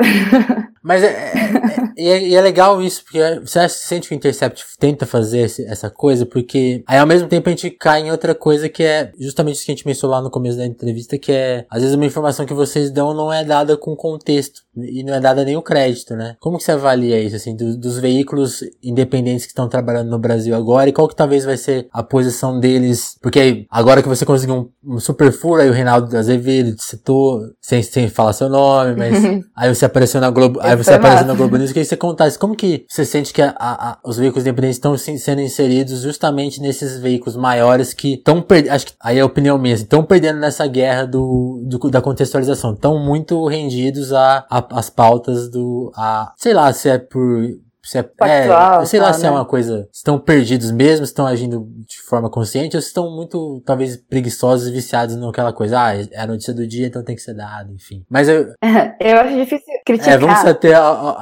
[0.83, 5.05] Mas é, é, é, é, é, legal isso, porque você sente que o Intercept tenta
[5.05, 8.69] fazer esse, essa coisa, porque aí ao mesmo tempo a gente cai em outra coisa
[8.69, 11.65] que é justamente isso que a gente mencionou lá no começo da entrevista, que é
[11.69, 15.19] às vezes uma informação que vocês dão não é dada com contexto e não é
[15.19, 16.35] dado nenhum crédito, né?
[16.39, 20.55] Como que você avalia isso, assim, do, dos veículos independentes que estão trabalhando no Brasil
[20.55, 23.17] agora e qual que talvez vai ser a posição deles?
[23.21, 27.41] Porque agora que você conseguiu um, um super furo, aí o Reinaldo Azevedo te citou,
[27.61, 29.17] sem, sem falar seu nome, mas
[29.55, 31.97] aí você apareceu na Globo, aí você apareceu na Globo News, eu queria que você
[31.97, 36.61] contasse como que você sente que a, a, os veículos independentes estão sendo inseridos justamente
[36.61, 40.39] nesses veículos maiores que estão perdendo, acho que aí é a opinião minha, estão perdendo
[40.39, 46.33] nessa guerra do, do da contextualização, estão muito rendidos a, a, as pautas do, a,
[46.37, 47.49] sei lá, se é por
[47.81, 49.35] se é, é, sei lá tá, se é né?
[49.35, 49.87] uma coisa.
[49.91, 55.15] Estão perdidos mesmo, estão agindo de forma consciente, ou estão muito, talvez, preguiçosos e viciados
[55.15, 55.79] naquela coisa.
[55.79, 58.03] Ah, é a notícia do dia, então tem que ser dado, enfim.
[58.09, 58.53] Mas eu.
[58.99, 60.13] eu acho difícil criticar.
[60.13, 60.73] É, vamos até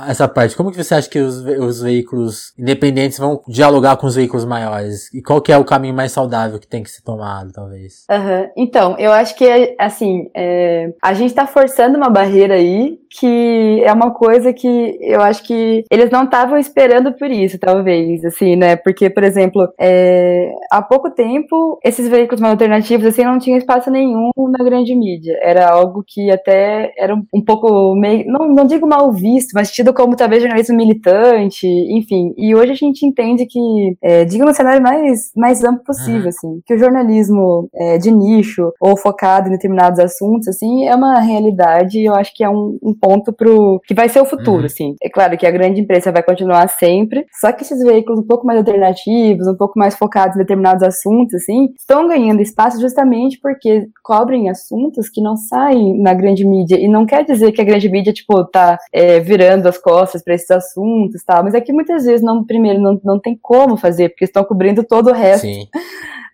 [0.07, 0.55] essa parte.
[0.55, 5.13] Como que você acha que os, os veículos independentes vão dialogar com os veículos maiores?
[5.13, 8.05] E qual que é o caminho mais saudável que tem que ser tomado, talvez?
[8.09, 8.49] Uhum.
[8.57, 13.91] Então, eu acho que, assim, é, a gente tá forçando uma barreira aí que é
[13.91, 18.75] uma coisa que eu acho que eles não estavam esperando por isso, talvez, assim, né?
[18.75, 23.89] Porque, por exemplo, é, há pouco tempo, esses veículos mais alternativos, assim, não tinham espaço
[23.89, 25.37] nenhum na grande mídia.
[25.41, 29.71] Era algo que até era um, um pouco meio, não, não digo mal visto, mas
[29.71, 32.33] tido como talvez jornalismo militante, enfim.
[32.37, 36.29] E hoje a gente entende que, é, digo no cenário mais, mais amplo possível, uhum.
[36.29, 41.19] assim, que o jornalismo é, de nicho ou focado em determinados assuntos, assim, é uma
[41.19, 44.59] realidade e eu acho que é um, um ponto pro que vai ser o futuro,
[44.59, 44.65] uhum.
[44.65, 44.95] assim.
[45.01, 46.36] É claro que a grande imprensa vai continuar
[46.67, 50.83] sempre, só que esses veículos um pouco mais alternativos, um pouco mais focados em determinados
[50.83, 56.77] assuntos, assim, estão ganhando espaço justamente porque cobrem assuntos que não saem na grande mídia.
[56.79, 60.35] E não quer dizer que a grande mídia, tipo, tá é, virando as costas para
[60.35, 64.09] esses assuntos, tal, mas é que muitas vezes, não, primeiro, não, não tem como fazer,
[64.09, 65.47] porque estão cobrindo todo o resto.
[65.47, 65.67] Sim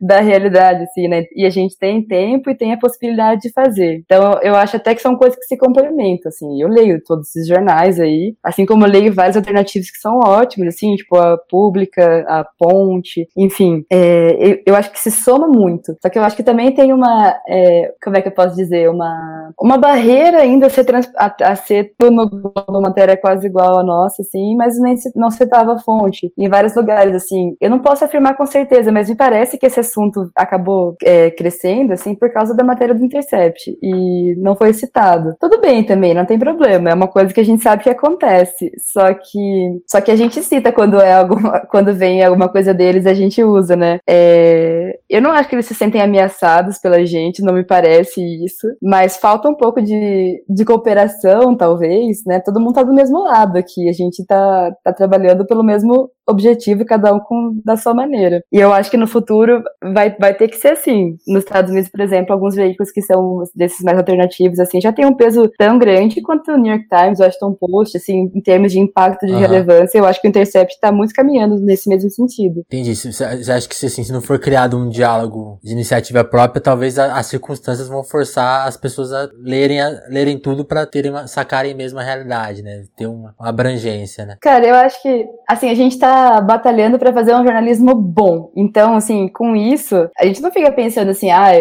[0.02, 1.24] da realidade, assim, né?
[1.36, 4.02] E a gente tem tempo e tem a possibilidade de fazer.
[4.06, 6.62] Então, eu acho até que são coisas que se complementam, assim.
[6.62, 10.68] Eu leio todos esses jornais aí, assim como eu leio vários alternativos que são ótimos,
[10.68, 13.86] assim, tipo a Pública, a Ponte, enfim.
[13.91, 15.96] É, eu, acho que se soma muito.
[16.02, 18.89] Só que eu acho que também tem uma, é, como é que eu posso dizer,
[18.89, 23.84] uma, uma barreira ainda a ser, trans, a, a ser uma matéria quase igual a
[23.84, 26.32] nossa, assim, mas nem se, não citava a fonte.
[26.38, 27.56] Em vários lugares, assim.
[27.60, 31.94] Eu não posso afirmar com certeza, mas me parece que esse assunto acabou é, crescendo,
[31.94, 33.78] assim, por causa da matéria do Intercept.
[33.82, 35.36] E não foi citado.
[35.39, 36.89] Tudo bem também, não tem problema.
[36.89, 38.72] É uma coisa que a gente sabe que acontece.
[38.91, 43.06] Só que, só que a gente cita quando é alguma, quando vem alguma coisa deles,
[43.06, 44.00] a gente usa, né?
[44.08, 48.68] É, eu não acho que eles se sentem ameaçados pela gente, não me parece isso.
[48.82, 52.39] Mas falta um pouco de, de cooperação, talvez, né?
[52.39, 53.88] Todo mundo tá do mesmo lado aqui.
[53.88, 58.43] A gente tá, tá trabalhando pelo mesmo objetivo, cada um com da sua maneira.
[58.51, 61.17] E eu acho que no futuro vai, vai ter que ser assim.
[61.28, 65.05] Nos Estados Unidos, por exemplo, alguns veículos que são desses mais alternativos, assim, já tem
[65.05, 68.71] um peso tão grande quanto o New York Times, o Washington Post, assim, em termos
[68.71, 69.39] de impacto, de uhum.
[69.39, 72.61] relevância, eu acho que o Intercept está muito caminhando nesse mesmo sentido.
[72.61, 72.95] Entendi.
[72.95, 77.26] Você acha que assim, se não for criado um diálogo de iniciativa própria, talvez as
[77.26, 81.99] circunstâncias vão forçar as pessoas a lerem, a, lerem tudo para terem uma, sacarem mesmo
[81.99, 82.84] a realidade, né?
[82.95, 84.38] Ter uma, uma abrangência, né?
[84.41, 88.51] Cara, eu acho que, assim, a gente tá batalhando para fazer um jornalismo bom.
[88.55, 91.51] Então, assim, com isso, a gente não fica pensando assim, ah,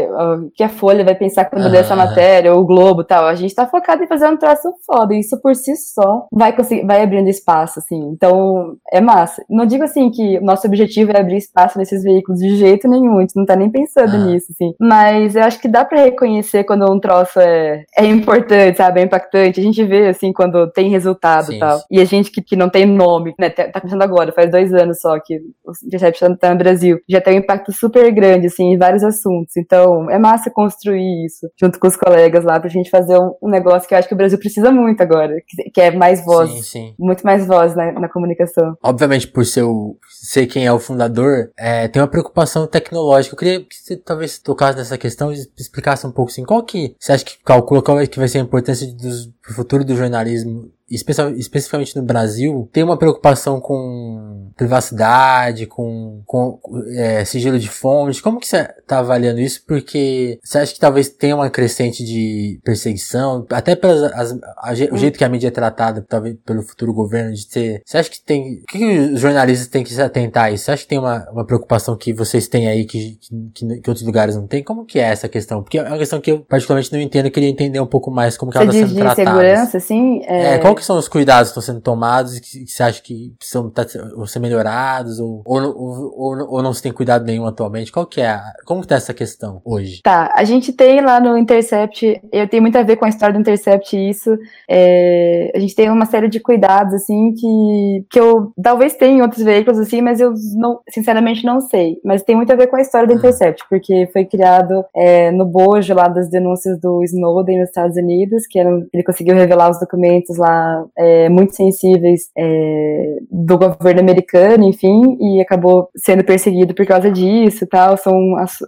[0.46, 3.26] o que a Folha vai pensar quando ler essa matéria, ou o Globo tal.
[3.26, 5.14] A gente tá focado em fazer um troço foda.
[5.14, 8.00] E isso por si só vai conseguir, vai abrindo espaço, assim.
[8.12, 9.44] Então, é massa.
[9.48, 13.18] Não digo assim que o nosso objetivo é abrir espaço nesses veículos de jeito nenhum.
[13.18, 14.74] A gente não tá nem pensando nisso, assim.
[14.80, 19.00] Mas eu acho que dá para reconhecer quando um troço é, é importante, sabe?
[19.00, 19.60] É impactante.
[19.60, 21.80] A gente vê, assim, quando tem resultado e tal.
[21.90, 23.50] E a gente que, que não tem nome, né?
[23.50, 27.00] Tá, tá começando agora, faz dois anos só que o Intercept tá no Brasil.
[27.08, 29.56] Já tem um impacto super grande, assim, em vários assuntos.
[29.56, 33.48] Então, é massa construir isso junto com os colegas lá pra gente fazer um, um
[33.48, 36.50] negócio que eu acho que o Brasil precisa muito agora, que, que é mais voz.
[36.50, 36.94] Sim, sim.
[36.98, 38.76] Muito mais voz na, na comunicação.
[38.82, 43.34] Obviamente, por ser, o, ser quem é o fundador, é, tem uma preocupação tecnológica.
[43.34, 46.94] Eu queria que você talvez tocasse nessa questão e explicasse um pouco assim, qual que
[46.98, 50.70] você acha que calcula qual é que vai ser a importância do futuro do jornalismo
[50.94, 56.60] especificamente no Brasil, tem uma preocupação com privacidade, com, com
[56.96, 58.22] é, sigilo de fonte.
[58.22, 59.64] Como que você está avaliando isso?
[59.66, 64.96] Porque você acha que talvez tenha uma crescente de perseguição, até pelas as, a, o
[64.96, 67.82] jeito que a mídia é tratada, talvez pelo futuro governo de ter.
[67.84, 68.60] Você acha que tem.
[68.62, 70.64] O que, que os jornalistas têm que se atentar a isso?
[70.64, 73.18] Você acha que tem uma, uma preocupação que vocês têm aí que,
[73.54, 74.62] que, que, outros lugares não têm?
[74.62, 75.62] Como que é essa questão?
[75.62, 78.36] Porque é uma questão que eu particularmente não entendo, eu queria entender um pouco mais
[78.36, 79.30] como que você ela está sendo tratada.
[79.30, 80.22] segurança, assim?
[80.24, 80.54] É...
[80.54, 83.02] é, qual que que são os cuidados que estão sendo tomados que, que você acha
[83.02, 83.84] que precisam tá,
[84.26, 87.92] ser melhorados ou, ou, ou, ou, não se tem cuidado nenhum atualmente?
[87.92, 88.28] Qual que é?
[88.28, 90.00] A, como que tá essa questão hoje?
[90.02, 93.32] Tá, a gente tem lá no Intercept, eu tenho muito a ver com a história
[93.34, 94.36] do Intercept isso,
[94.68, 99.22] é, a gente tem uma série de cuidados, assim, que, que eu talvez tenha em
[99.22, 101.96] outros veículos, assim, mas eu não, sinceramente não sei.
[102.04, 103.18] Mas tem muito a ver com a história do hum.
[103.18, 108.46] Intercept, porque foi criado é, no bojo lá das denúncias do Snowden nos Estados Unidos,
[108.46, 115.16] que ele conseguiu revelar os documentos lá é, muito sensíveis é, do governo americano, enfim,
[115.20, 117.96] e acabou sendo perseguido por causa disso tal.
[117.96, 118.14] São,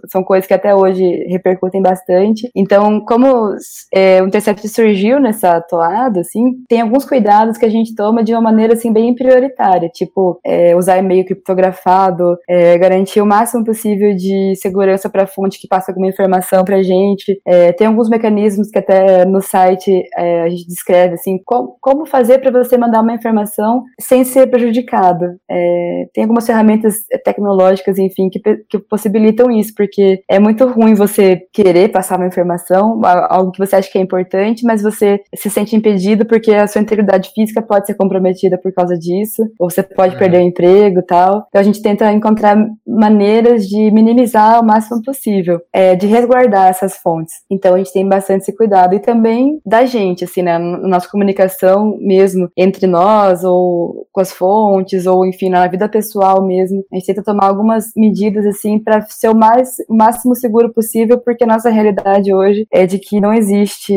[0.09, 2.49] são coisas que até hoje repercutem bastante.
[2.55, 3.55] Então, como
[3.93, 8.33] é, o Intercept surgiu nessa toada, assim, tem alguns cuidados que a gente toma de
[8.33, 14.15] uma maneira, assim, bem prioritária, tipo, é, usar e-mail criptografado, é, garantir o máximo possível
[14.15, 17.39] de segurança para a fonte que passa alguma informação para a gente.
[17.45, 22.51] É, tem alguns mecanismos que até no site a gente descreve, assim, como fazer para
[22.51, 25.25] você mandar uma informação sem ser prejudicado.
[25.49, 31.43] É, tem algumas ferramentas tecnológicas, enfim, que, que possibilitam isso, porque é muito ruim você
[31.53, 35.75] querer passar uma informação, algo que você acha que é importante, mas você se sente
[35.75, 40.17] impedido porque a sua integridade física pode ser comprometida por causa disso, ou você pode
[40.17, 41.45] perder o emprego e tal.
[41.49, 46.97] Então a gente tenta encontrar maneiras de minimizar o máximo possível, é, de resguardar essas
[46.97, 47.35] fontes.
[47.49, 51.09] Então a gente tem bastante esse cuidado e também da gente, assim, né, na nossa
[51.09, 56.83] comunicação mesmo entre nós ou com as fontes ou enfim na vida pessoal mesmo.
[56.91, 61.43] A gente tenta tomar algumas medidas assim para ser o mais máximo seguro possível, porque
[61.43, 63.93] a nossa realidade hoje é de que não existe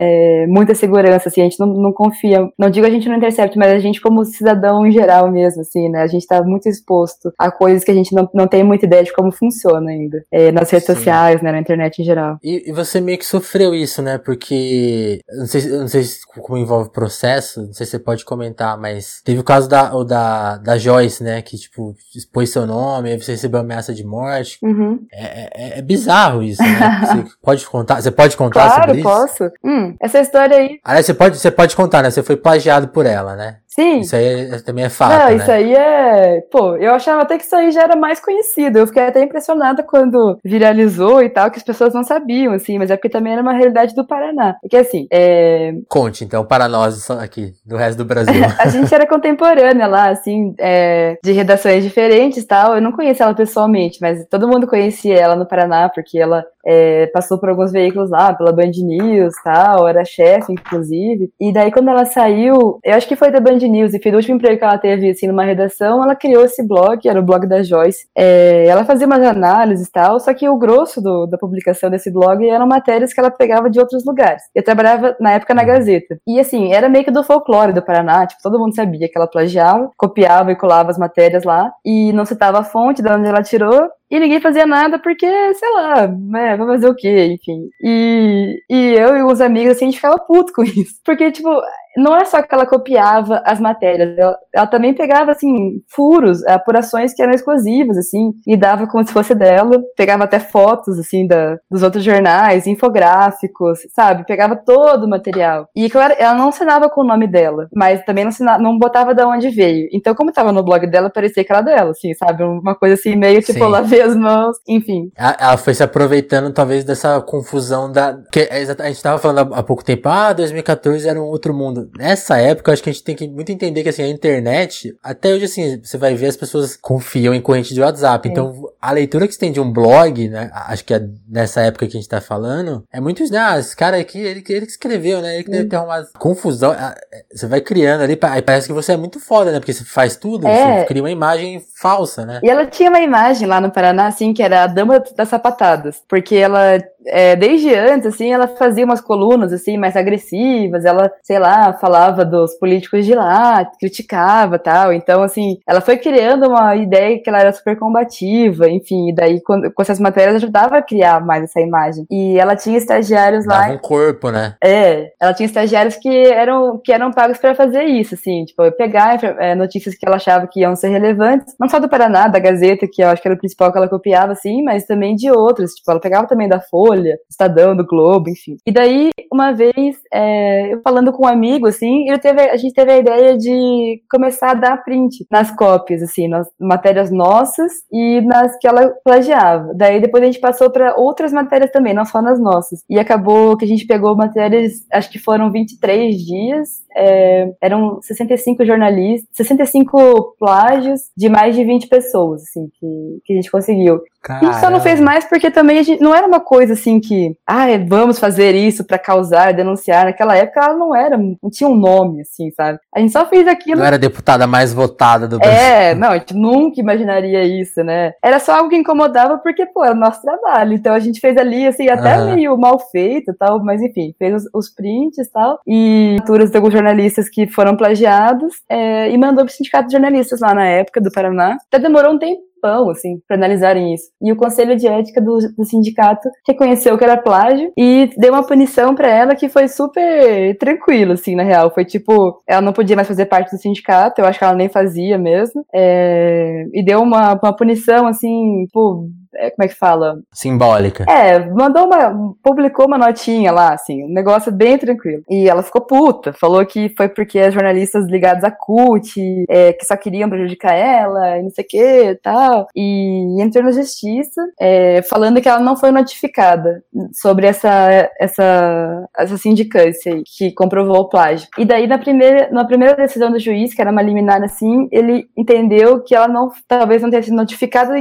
[0.00, 3.56] é, muita segurança, assim, a gente não, não confia, não digo a gente no Intercept,
[3.58, 7.32] mas a gente como cidadão em geral mesmo, assim, né, a gente tá muito exposto
[7.38, 10.52] a coisas que a gente não, não tem muita ideia de como funciona ainda, é,
[10.52, 10.94] nas redes Sim.
[10.94, 12.38] sociais, né, na internet em geral.
[12.42, 16.02] E, e, você meio que sofreu isso, né, porque, não sei, não sei
[16.40, 19.94] como envolve o processo, não sei se você pode comentar, mas teve o caso da,
[19.94, 24.04] o da, da Joyce, né, que, tipo, expôs seu nome, aí você recebeu ameaça de
[24.04, 24.58] morte.
[24.62, 25.04] Uhum.
[25.12, 26.68] É, é, é, bizarro isso, né?
[27.06, 29.02] você pode contar, você pode contar claro, sobre isso?
[29.02, 29.44] Claro, posso.
[29.64, 30.80] Hum, essa história aí...
[30.84, 33.58] Aliás, você pode, você pode contar, né, você foi plagiado por ela, né?
[33.74, 34.00] Sim.
[34.00, 35.36] Isso aí é, também é fato, Não, né?
[35.36, 36.40] isso aí é...
[36.50, 38.78] Pô, eu achava até que isso aí já era mais conhecido.
[38.78, 42.90] Eu fiquei até impressionada quando viralizou e tal, que as pessoas não sabiam, assim, mas
[42.90, 44.56] é porque também era uma realidade do Paraná.
[44.60, 45.72] Porque, assim, é...
[45.88, 48.42] Conte, então, para nós aqui, do resto do Brasil.
[48.60, 51.16] a gente era contemporânea lá, assim, é...
[51.24, 52.74] de redações diferentes e tal.
[52.74, 57.06] Eu não conhecia ela pessoalmente, mas todo mundo conhecia ela no Paraná, porque ela é,
[57.06, 61.30] passou por alguns veículos lá, pela Band News tal, era chefe, inclusive.
[61.40, 64.16] E daí, quando ela saiu, eu acho que foi da Band News, e foi o
[64.16, 67.46] último emprego que ela teve, assim, numa redação, ela criou esse blog, era o blog
[67.46, 68.06] da Joyce.
[68.16, 72.10] É, ela fazia umas análises e tal, só que o grosso do, da publicação desse
[72.10, 74.42] blog eram matérias que ela pegava de outros lugares.
[74.54, 76.18] Eu trabalhava, na época, na Gazeta.
[76.26, 79.26] E, assim, era meio que do folclore do Paraná, tipo, todo mundo sabia que ela
[79.26, 83.42] plagiava, copiava e colava as matérias lá, e não citava a fonte de onde ela
[83.42, 87.70] tirou, e ninguém fazia nada porque, sei lá, né, vai fazer o quê, enfim.
[87.82, 91.00] E, e eu e os amigos, assim, a gente ficava puto com isso.
[91.02, 91.48] Porque, tipo,
[91.96, 97.14] não é só que ela copiava as matérias, ela, ela, também pegava, assim, furos, apurações
[97.14, 101.56] que eram exclusivas, assim, e dava como se fosse dela, pegava até fotos, assim, da,
[101.70, 104.26] dos outros jornais, infográficos, sabe?
[104.26, 105.68] Pegava todo o material.
[105.74, 109.14] E, claro, ela não assinava com o nome dela, mas também não, assinava, não botava
[109.14, 109.88] de onde veio.
[109.90, 112.42] Então, como tava no blog dela, parecia que era dela, assim, sabe?
[112.42, 115.10] Uma coisa assim, meio tipo, lavei as mãos, enfim.
[115.16, 118.18] Ela foi se aproveitando, talvez, dessa confusão da...
[118.30, 121.90] Que é a gente tava falando há pouco tempo, ah, 2014 era um outro mundo
[121.96, 125.34] nessa época, acho que a gente tem que muito entender que assim, a internet, até
[125.34, 128.28] hoje assim, você vai ver as pessoas confiam em corrente de WhatsApp.
[128.28, 128.32] É.
[128.32, 131.86] Então, a leitura que você tem de um blog, né, acho que é nessa época
[131.86, 134.72] que a gente tá falando, é muito, né, ah, esse cara aqui, ele, ele que
[134.72, 136.94] escreveu, né, ele que deve ter uma confusão, é,
[137.32, 140.16] você vai criando ali, aí parece que você é muito foda, né, porque você faz
[140.16, 140.80] tudo, é.
[140.80, 142.40] você cria uma imagem falsa, né.
[142.42, 146.02] E ela tinha uma imagem lá no Paraná, assim, que era a dama das sapatadas,
[146.08, 151.38] porque ela é, desde antes, assim, ela fazia umas colunas, assim, mais agressivas, ela, sei
[151.38, 157.20] lá, falava dos políticos de lá, criticava tal, então, assim, ela foi criando uma ideia
[157.22, 161.24] que ela era super combativa, enfim, e daí, com, com essas matérias, ajudava a criar
[161.24, 162.06] mais essa imagem.
[162.10, 163.74] E ela tinha estagiários Dava lá...
[163.74, 164.54] um corpo, né?
[164.62, 169.22] É, ela tinha estagiários que eram, que eram pagos para fazer isso, assim, tipo, pegar
[169.22, 172.86] é, notícias que ela achava que iam ser relevantes, não só do Paraná, da Gazeta,
[172.90, 175.72] que eu acho que era o principal que ela copiava, assim, mas também de outras,
[175.72, 178.56] tipo, ela pegava também da Folha, Folha, Estadão, do Globo, enfim.
[178.66, 182.92] E daí, uma vez, é, eu falando com um amigo, assim, teve, a gente teve
[182.92, 188.56] a ideia de começar a dar print nas cópias, assim, nas matérias nossas e nas
[188.58, 189.72] que ela plagiava.
[189.74, 192.82] Daí, depois a gente passou para outras matérias também, não só nas nossas.
[192.90, 198.66] E acabou que a gente pegou matérias, acho que foram 23 dias, é, eram 65
[198.66, 204.02] jornalistas, 65 plágios de mais de 20 pessoas, assim, que, que a gente conseguiu.
[204.22, 204.48] Caramba.
[204.48, 207.00] A gente só não fez mais porque também a gente, não era uma coisa assim
[207.00, 210.04] que, ah, vamos fazer isso para causar, denunciar.
[210.04, 212.78] Naquela época ela não era, não tinha um nome, assim, sabe?
[212.94, 213.80] A gente só fez aquilo.
[213.80, 215.58] Não era deputada mais votada do Brasil.
[215.58, 218.12] É, não, a gente nunca imaginaria isso, né?
[218.22, 220.72] Era só algo que incomodava porque, pô, era o nosso trabalho.
[220.72, 222.34] Então a gente fez ali, assim, até uhum.
[222.36, 226.56] meio mal feito tal, mas enfim, fez os, os prints e tal, e alturas de
[226.56, 231.00] alguns jornalistas que foram plagiados, é, e mandou pro sindicato de jornalistas lá na época
[231.00, 231.56] do Paraná.
[231.66, 234.04] Até demorou um tempo tempão, assim, para analisarem isso.
[234.22, 238.46] E o Conselho de Ética do, do, sindicato reconheceu que era plágio e deu uma
[238.46, 241.72] punição para ela que foi super tranquilo, assim, na real.
[241.74, 244.68] Foi tipo, ela não podia mais fazer parte do sindicato, eu acho que ela nem
[244.68, 245.64] fazia mesmo.
[245.74, 250.20] É, e deu uma, uma punição, assim, tipo, como é que fala?
[250.32, 251.04] Simbólica.
[251.08, 252.34] É, mandou uma.
[252.42, 255.22] publicou uma notinha lá, assim, um negócio bem tranquilo.
[255.28, 259.84] E ela ficou puta, falou que foi porque as jornalistas ligadas à CUT, é, que
[259.84, 262.66] só queriam prejudicar ela, e não sei o que e tal.
[262.74, 269.36] E entrou na justiça, é, falando que ela não foi notificada sobre essa, essa, essa
[269.36, 271.48] sindicância aí, que comprovou o plágio.
[271.58, 275.26] E daí, na primeira, na primeira decisão do juiz, que era uma liminar assim, ele
[275.36, 277.94] entendeu que ela não, talvez não tenha sido notificada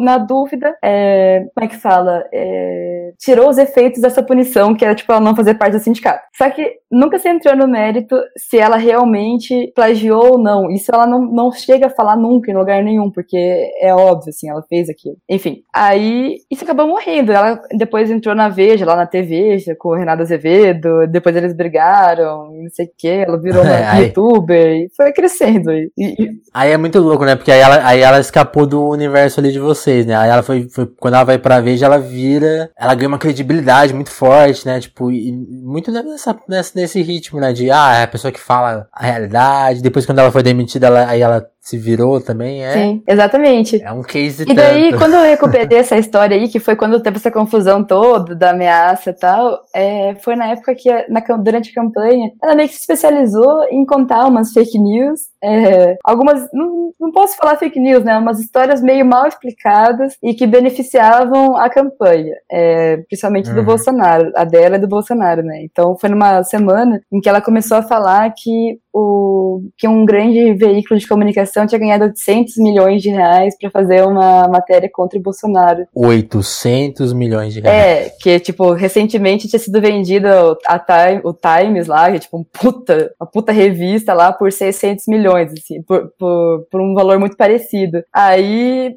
[0.00, 2.24] na dúvida é, como é que fala?
[2.32, 6.22] É, tirou os efeitos dessa punição, que era tipo ela não fazer parte do sindicato.
[6.36, 10.70] Só que nunca se entrou no mérito se ela realmente plagiou ou não.
[10.70, 14.48] Isso ela não, não chega a falar nunca em lugar nenhum, porque é óbvio, assim,
[14.48, 15.16] ela fez aquilo.
[15.28, 17.32] Enfim, aí isso acabou morrendo.
[17.32, 22.52] Ela depois entrou na Veja, lá na TV, com o Renato Azevedo, depois eles brigaram,
[22.52, 25.70] não sei o que, ela virou uma é, youtuber e foi crescendo.
[25.72, 26.30] E, e...
[26.52, 27.36] Aí é muito louco, né?
[27.36, 30.16] Porque aí ela, aí ela escapou do universo ali de vocês, né?
[30.16, 33.92] Aí ela foi foi, quando ela vai pra Veja, ela vira, ela ganha uma credibilidade
[33.92, 34.80] muito forte, né?
[34.80, 37.52] Tipo, e muito nessa, nessa, nesse ritmo, né?
[37.52, 39.82] De, ah, é a pessoa que fala a realidade.
[39.82, 42.72] Depois, quando ela foi demitida, ela, aí ela se virou também, é?
[42.72, 43.82] Sim, exatamente.
[43.82, 44.98] É um case E daí, tanto.
[44.98, 49.10] quando eu recuperei essa história aí, que foi quando teve essa confusão toda da ameaça
[49.10, 52.80] e tal, é, foi na época que, na, durante a campanha, ela meio que se
[52.80, 58.16] especializou em contar umas fake news, é, algumas, não, não posso falar fake news, né,
[58.16, 63.56] umas histórias meio mal explicadas e que beneficiavam a campanha, é, principalmente uhum.
[63.56, 65.60] do Bolsonaro, a dela e do Bolsonaro, né.
[65.64, 70.54] Então, foi numa semana em que ela começou a falar que o, que um grande
[70.54, 75.22] veículo de comunicação tinha ganhado 800 milhões de reais para fazer uma matéria contra o
[75.22, 75.86] Bolsonaro.
[75.94, 78.06] 800 milhões de reais.
[78.06, 80.28] É, que, tipo, recentemente tinha sido vendido
[80.66, 84.52] a Time, o Times lá, que é, tipo, um puta, uma puta revista lá por
[84.52, 88.02] 600 milhões, assim, por, por, por um valor muito parecido.
[88.12, 88.96] Aí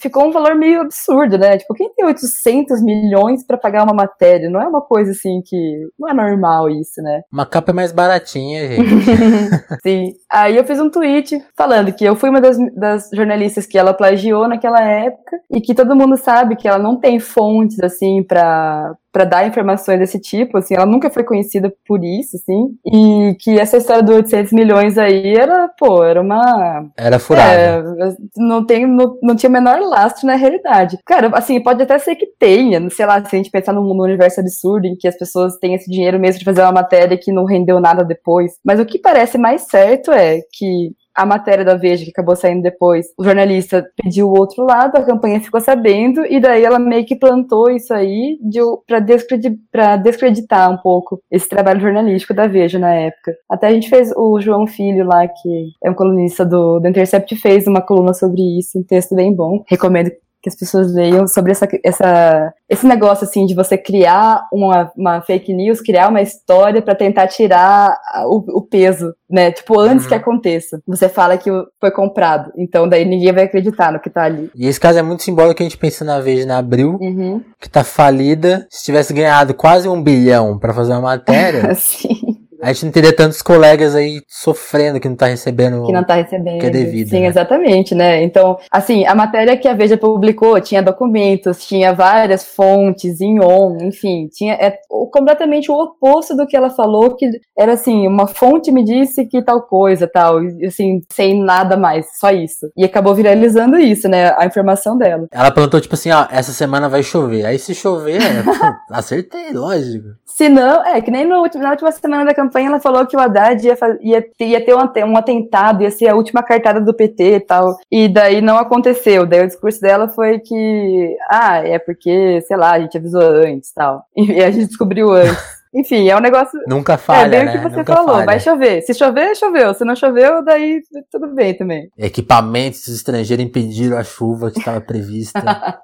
[0.00, 1.58] ficou um valor meio absurdo, né?
[1.58, 4.50] Tipo, quem tem 800 milhões para pagar uma matéria?
[4.50, 5.86] Não é uma coisa assim que.
[5.98, 7.22] Não é normal isso, né?
[7.32, 9.04] Uma capa é mais baratinha, gente.
[9.82, 10.12] Sim.
[10.30, 13.94] Aí eu fiz um tweet falando que eu fui uma das, das jornalistas que ela
[13.94, 18.94] plagiou naquela época e que todo mundo sabe que ela não tem fontes, assim, para
[19.12, 23.58] para dar informações desse tipo, assim, ela nunca foi conhecida por isso, assim, e que
[23.58, 26.86] essa história do 800 milhões aí era, pô, era uma...
[26.96, 27.52] Era furada.
[27.52, 30.98] É, não, tem, não, não tinha o menor lastro na realidade.
[31.04, 34.02] Cara, assim, pode até ser que tenha, sei lá, se a gente pensar num, num
[34.02, 37.30] universo absurdo em que as pessoas têm esse dinheiro mesmo de fazer uma matéria que
[37.30, 41.74] não rendeu nada depois, mas o que parece mais certo é que a matéria da
[41.74, 46.24] Veja, que acabou saindo depois, o jornalista pediu o outro lado, a campanha ficou sabendo,
[46.26, 51.20] e daí ela meio que plantou isso aí de, pra, descredi pra descreditar um pouco
[51.30, 53.36] esse trabalho jornalístico da Veja na época.
[53.48, 57.34] Até a gente fez, o João Filho lá, que é um colunista do, do Intercept,
[57.36, 59.62] fez uma coluna sobre isso, um texto bem bom.
[59.68, 60.10] Recomendo
[60.42, 65.22] que as pessoas leiam sobre essa, essa, esse negócio assim de você criar uma, uma
[65.22, 69.52] fake news, criar uma história para tentar tirar o, o, peso, né?
[69.52, 70.08] Tipo, antes uhum.
[70.08, 70.82] que aconteça.
[70.86, 71.48] Você fala que
[71.80, 74.50] foi comprado, então daí ninguém vai acreditar no que tá ali.
[74.54, 77.40] E esse caso é muito simbólico que a gente pensa na vez na Abril, uhum.
[77.60, 78.66] que tá falida.
[78.68, 81.72] Se tivesse ganhado quase um bilhão para fazer uma matéria.
[81.76, 82.31] Sim
[82.62, 85.84] a gente não teria tantos colegas aí sofrendo que não tá recebendo.
[85.84, 86.60] Que não tá recebendo.
[86.60, 87.08] Que é devido.
[87.08, 87.26] Sim, né?
[87.26, 88.22] exatamente, né?
[88.22, 93.78] Então, assim, a matéria que a Veja publicou tinha documentos, tinha várias fontes em on,
[93.82, 94.78] enfim, tinha é,
[95.10, 99.42] completamente o oposto do que ela falou, que era assim, uma fonte me disse que
[99.42, 102.70] tal coisa, tal, assim, sem nada mais, só isso.
[102.76, 104.32] E acabou viralizando isso, né?
[104.38, 105.26] A informação dela.
[105.32, 107.44] Ela plantou, tipo assim, ó, essa semana vai chover.
[107.44, 108.20] Aí se chover,
[108.88, 110.10] acertei, lógico.
[110.24, 113.16] Se não, é que nem no, na última semana da campanha campanha ela falou que
[113.16, 116.94] o Haddad ia, ia, ia ter um, um, atentado, ia ser a última cartada do
[116.94, 117.76] PT e tal.
[117.90, 119.26] E daí não aconteceu.
[119.26, 123.72] Daí o discurso dela foi que, ah, é porque, sei lá, a gente avisou antes
[123.72, 124.04] tal.
[124.32, 125.62] E a gente descobriu antes.
[125.74, 126.60] Enfim, é um negócio.
[126.66, 127.26] Nunca falha.
[127.26, 127.50] É bem né?
[127.50, 128.14] o que você Nunca falou.
[128.14, 128.26] falha.
[128.26, 128.82] Vai chover.
[128.82, 129.72] Se chover, choveu.
[129.72, 131.90] Se não choveu, daí tudo bem também.
[131.96, 135.80] Equipamentos estrangeiros impediram a chuva que estava prevista.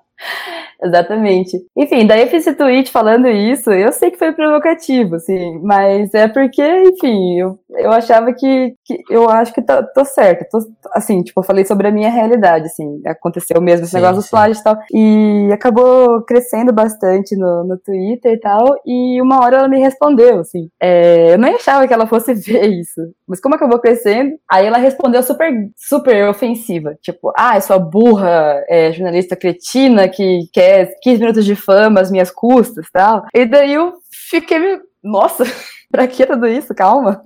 [0.83, 1.59] Exatamente.
[1.77, 3.71] Enfim, daí eu fiz esse tweet falando isso.
[3.71, 9.03] Eu sei que foi provocativo, assim, mas é porque, enfim, eu, eu achava que, que
[9.11, 10.47] eu acho que tô, tô certa.
[10.51, 10.59] Tô,
[10.95, 14.27] assim, tipo, eu falei sobre a minha realidade, assim, aconteceu mesmo esse Sim, negócio dos
[14.27, 14.31] sim.
[14.31, 14.79] plágios e tal.
[14.93, 18.67] E acabou crescendo bastante no, no Twitter e tal.
[18.87, 20.69] E uma hora ela me respondeu, assim.
[20.81, 23.01] É, eu nem achava que ela fosse ver isso.
[23.27, 26.97] Mas como acabou crescendo, aí ela respondeu super, super ofensiva.
[27.03, 30.68] Tipo, ah, sua burra, é, jornalista cretina que quer
[31.03, 33.25] 15 minutos de fama às minhas custas e tal.
[33.35, 33.95] E daí eu
[34.31, 35.45] fiquei, meio, nossa,
[35.91, 36.75] pra que tudo isso?
[36.75, 37.23] Calma.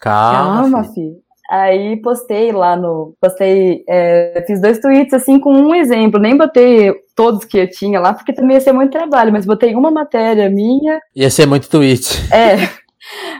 [0.00, 0.62] Calma.
[0.62, 0.94] Calma, filho.
[0.94, 1.24] filho.
[1.50, 3.14] Aí postei lá no.
[3.20, 3.84] Postei.
[3.88, 6.18] é, fiz dois tweets assim com um exemplo.
[6.18, 9.74] Nem botei todos que eu tinha lá, porque também ia ser muito trabalho, mas botei
[9.74, 11.00] uma matéria minha.
[11.14, 12.32] Ia ser muito tweet.
[12.32, 12.68] É.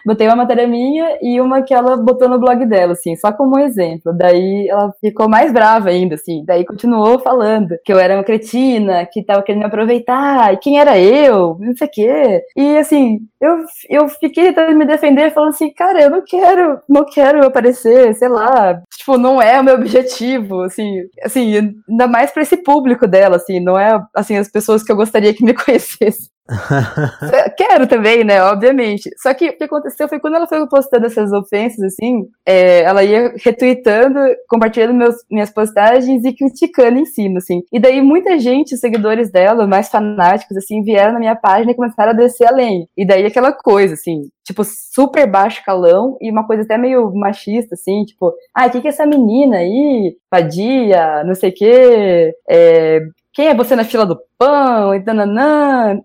[0.04, 3.56] Botei uma matéria minha e uma que ela botou no blog dela, assim, só como
[3.56, 4.12] um exemplo.
[4.12, 6.44] Daí ela ficou mais brava ainda, assim.
[6.44, 10.78] Daí continuou falando que eu era uma cretina, que tava querendo me aproveitar, e quem
[10.78, 12.42] era eu, não sei o quê.
[12.56, 13.58] E assim, eu,
[13.88, 18.28] eu fiquei tentando me defender, falando assim, cara, eu não quero, não quero aparecer, sei
[18.28, 18.80] lá.
[18.96, 23.60] Tipo, não é o meu objetivo, assim, assim, ainda mais pra esse público dela, assim,
[23.60, 26.34] não é, assim, as pessoas que eu gostaria que me conhecessem.
[27.56, 28.42] Quero também, né?
[28.42, 29.10] Obviamente.
[29.16, 33.02] Só que o que aconteceu foi quando ela foi postando essas ofensas, assim, é, ela
[33.02, 34.18] ia retweetando,
[34.48, 37.62] compartilhando meus, minhas postagens e criticando em cima, assim.
[37.72, 42.10] E daí muita gente, seguidores dela, mais fanáticos, assim, vieram na minha página e começaram
[42.10, 42.86] a descer a lenha.
[42.96, 47.74] E daí aquela coisa, assim, tipo, super baixo calão e uma coisa até meio machista,
[47.74, 50.16] assim, tipo, ah, o que que é essa menina aí?
[50.30, 53.00] Vadia, não sei o quê, é,
[53.34, 55.02] quem é você na fila do pão, e.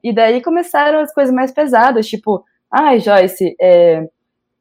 [0.03, 4.07] E daí começaram as coisas mais pesadas, tipo, ai, Joyce, é,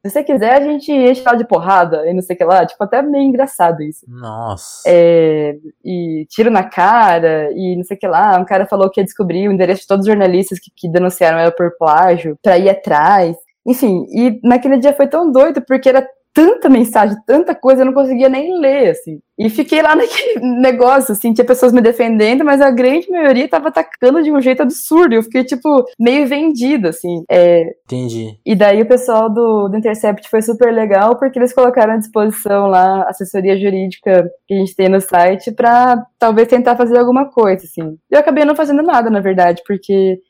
[0.04, 2.64] se você quiser, a gente enche ela de porrada e não sei o que lá.
[2.64, 4.06] Tipo, até meio engraçado isso.
[4.08, 4.82] Nossa.
[4.86, 8.38] É, e tiro na cara, e não sei o que lá.
[8.38, 11.38] Um cara falou que ia descobrir o endereço de todos os jornalistas que, que denunciaram
[11.38, 13.36] ela por plágio, pra ir atrás.
[13.66, 16.08] Enfim, e naquele dia foi tão doido, porque era
[16.38, 19.18] tanta mensagem, tanta coisa, eu não conseguia nem ler, assim.
[19.36, 23.68] E fiquei lá naquele negócio, assim, tinha pessoas me defendendo, mas a grande maioria tava
[23.68, 25.16] atacando de um jeito absurdo.
[25.16, 27.24] Eu fiquei, tipo, meio vendida, assim.
[27.28, 28.38] É, Entendi.
[28.46, 32.68] e daí o pessoal do, do Intercept foi super legal, porque eles colocaram à disposição
[32.68, 37.28] lá a assessoria jurídica que a gente tem no site pra talvez tentar fazer alguma
[37.28, 37.98] coisa, assim.
[38.08, 40.20] Eu acabei não fazendo nada, na verdade, porque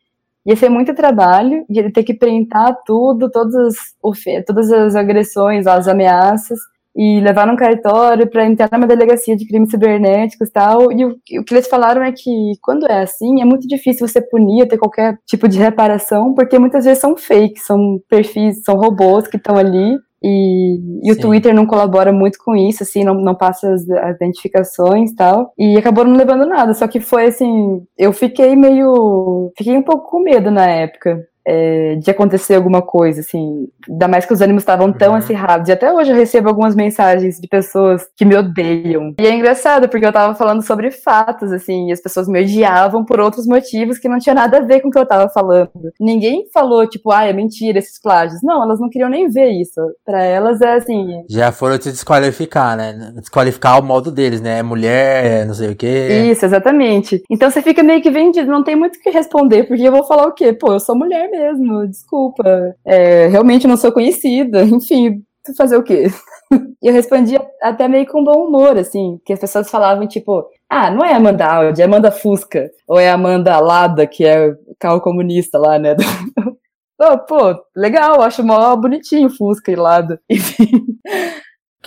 [0.46, 5.88] ia ser muito trabalho, ia ter que printar tudo, todas as, todas as agressões, as
[5.88, 6.58] ameaças,
[6.96, 10.90] e levar num cartório para entrar numa delegacia de crimes cibernéticos e tal.
[10.90, 14.20] E o, o que eles falaram é que quando é assim, é muito difícil você
[14.20, 19.28] punir, ter qualquer tipo de reparação, porque muitas vezes são fakes, são perfis, são robôs
[19.28, 19.96] que estão ali.
[20.22, 21.18] E, e o.
[21.18, 25.52] Twitter não colabora muito com isso, assim, não, não passa as, as identificações e tal.
[25.58, 26.74] E acabou não levando nada.
[26.74, 29.52] Só que foi assim, eu fiquei meio.
[29.56, 31.26] Fiquei um pouco com medo na época.
[31.46, 35.16] É, de acontecer alguma coisa, assim, ainda mais que os ânimos estavam tão Uhum.
[35.18, 35.68] acirrados.
[35.68, 39.14] E até hoje eu recebo algumas mensagens de pessoas que me odeiam.
[39.18, 43.04] E é engraçado, porque eu tava falando sobre fatos, assim, e as pessoas me odiavam
[43.04, 45.70] por outros motivos que não tinha nada a ver com o que eu tava falando.
[45.98, 48.40] Ninguém falou, tipo, ah, é mentira esses plágios.
[48.42, 49.80] Não, elas não queriam nem ver isso.
[50.04, 53.12] Pra elas é assim, Já foram te desqualificar, né?
[53.16, 54.62] Desqualificar o modo deles, né?
[54.62, 56.26] Mulher, não sei o quê.
[56.30, 57.22] Isso, exatamente.
[57.30, 60.04] Então você fica meio que vendido, não tem muito o que responder, porque eu vou
[60.04, 60.52] falar o quê?
[60.52, 61.37] Pô, eu sou mulher mesmo,
[61.88, 62.74] desculpa.
[62.84, 65.22] É, realmente não sou conhecida, enfim,
[65.56, 66.06] fazer o quê?
[66.80, 70.90] E eu respondi até meio com bom humor, assim, que as pessoas falavam, tipo, ah,
[70.90, 75.00] não é Amanda Audi, é Amanda Fusca, ou é Amanda Lada, que é o carro
[75.00, 75.96] comunista lá, né?
[76.96, 80.20] Pô, pô, legal, acho mó bonitinho Fusca e Lada.
[80.28, 80.66] Enfim,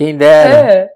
[0.05, 0.53] Quem dera.
[0.73, 0.89] é.